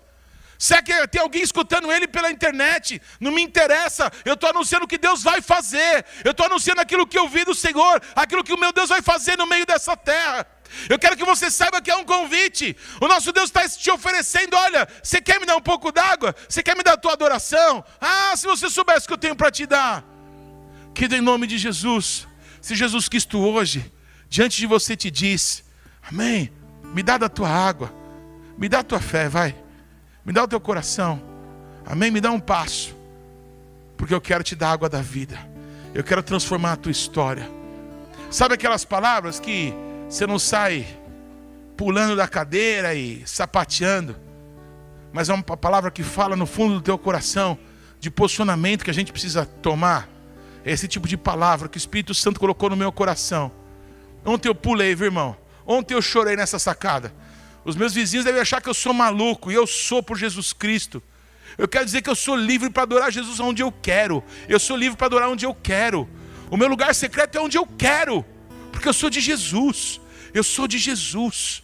[0.62, 4.09] Se é que tem alguém escutando ele pela internet, não me interessa.
[4.24, 6.06] Eu estou anunciando o que Deus vai fazer.
[6.24, 9.02] Eu estou anunciando aquilo que eu vi do Senhor, aquilo que o meu Deus vai
[9.02, 10.47] fazer no meio dessa terra.
[10.89, 12.76] Eu quero que você saiba que é um convite.
[13.01, 16.32] O nosso Deus está te oferecendo: olha, você quer me dar um pouco d'água?
[16.48, 17.84] Você quer me dar a tua adoração?
[18.01, 20.05] Ah, se você soubesse o que eu tenho para te dar.
[20.94, 22.28] Que em nome de Jesus,
[22.60, 23.93] se Jesus Cristo hoje,
[24.28, 25.64] diante de você te diz:
[26.09, 26.52] Amém,
[26.94, 27.93] me dá da tua água,
[28.56, 29.61] me dá a tua fé, vai.
[30.24, 31.20] Me dá o teu coração.
[31.84, 32.10] Amém?
[32.10, 32.94] Me dá um passo.
[33.96, 35.38] Porque eu quero te dar água da vida.
[35.94, 37.48] Eu quero transformar a tua história.
[38.30, 39.74] Sabe aquelas palavras que
[40.08, 40.86] você não sai
[41.76, 44.16] pulando da cadeira e sapateando,
[45.12, 47.58] mas é uma palavra que fala no fundo do teu coração,
[47.98, 50.08] de posicionamento que a gente precisa tomar.
[50.64, 53.50] É esse tipo de palavra que o Espírito Santo colocou no meu coração.
[54.24, 55.36] Ontem eu pulei, viu, irmão?
[55.66, 57.12] Ontem eu chorei nessa sacada.
[57.64, 61.02] Os meus vizinhos devem achar que eu sou maluco, e eu sou por Jesus Cristo.
[61.56, 64.24] Eu quero dizer que eu sou livre para adorar Jesus onde eu quero.
[64.48, 66.09] Eu sou livre para adorar onde eu quero.
[66.51, 68.24] O meu lugar secreto é onde eu quero,
[68.70, 70.01] porque eu sou de Jesus.
[70.34, 71.62] Eu sou de Jesus.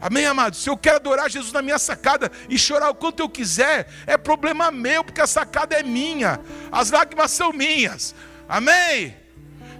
[0.00, 0.62] Amém, amados?
[0.62, 4.16] Se eu quero adorar Jesus na minha sacada e chorar o quanto eu quiser, é
[4.16, 6.40] problema meu, porque a sacada é minha,
[6.72, 8.14] as lágrimas são minhas.
[8.48, 9.14] Amém?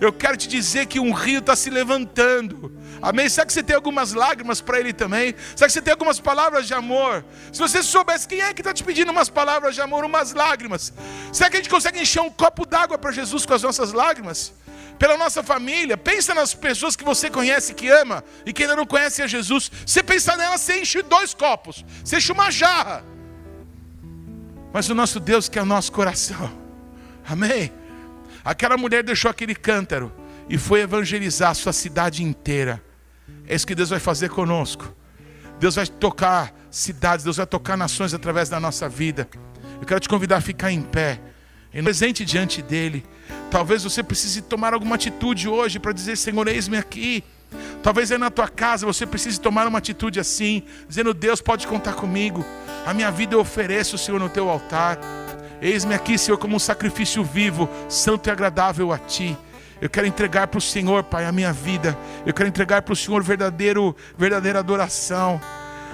[0.01, 2.73] Eu quero te dizer que um rio está se levantando.
[3.03, 3.29] Amém?
[3.29, 5.35] Será que você tem algumas lágrimas para Ele também?
[5.57, 7.25] Será que você tem algumas palavras de amor?
[7.53, 10.93] Se você soubesse quem é que está te pedindo umas palavras de amor, umas lágrimas,
[11.33, 14.53] será que a gente consegue encher um copo d'água para Jesus com as nossas lágrimas?
[15.01, 15.97] pela nossa família.
[15.97, 19.71] Pensa nas pessoas que você conhece, que ama e que ainda não conhece a Jesus.
[19.87, 23.03] Você pensa nela, você enche dois copos, você enche uma jarra.
[24.75, 26.53] Mas o nosso Deus quer o nosso coração.
[27.27, 27.73] Amém?
[28.45, 30.13] Aquela mulher deixou aquele cântaro
[30.51, 32.90] e foi evangelizar a sua cidade inteira.
[33.51, 34.95] É isso que Deus vai fazer conosco.
[35.59, 39.29] Deus vai tocar cidades, Deus vai tocar nações através da nossa vida.
[39.81, 41.21] Eu quero te convidar a ficar em pé,
[41.75, 43.05] em presente diante dEle.
[43.51, 47.25] Talvez você precise tomar alguma atitude hoje para dizer: Senhor, eis-me aqui.
[47.83, 51.95] Talvez aí na tua casa você precise tomar uma atitude assim, dizendo: Deus pode contar
[51.95, 52.47] comigo.
[52.87, 54.97] A minha vida eu ofereço, Senhor, no teu altar.
[55.61, 59.37] Eis-me aqui, Senhor, como um sacrifício vivo, santo e agradável a ti.
[59.81, 61.97] Eu quero entregar para o Senhor, Pai, a minha vida.
[62.27, 65.41] Eu quero entregar para o Senhor verdadeiro, verdadeira adoração.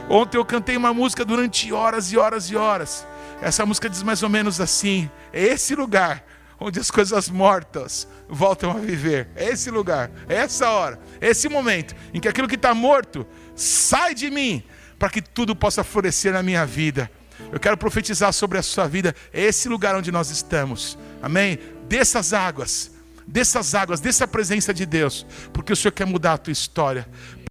[0.09, 3.07] Ontem eu cantei uma música durante horas e horas e horas.
[3.41, 6.25] Essa música diz mais ou menos assim: é esse lugar
[6.59, 9.29] onde as coisas mortas voltam a viver.
[9.37, 13.27] É esse lugar, é essa hora, é esse momento em que aquilo que está morto
[13.55, 14.63] sai de mim,
[14.99, 17.11] para que tudo possa florescer na minha vida.
[17.53, 21.59] Eu quero profetizar sobre a sua vida, é esse lugar onde nós estamos, amém?
[21.87, 22.91] Dessas águas,
[23.27, 27.09] dessas águas, dessa presença de Deus, porque o Senhor quer mudar a tua história.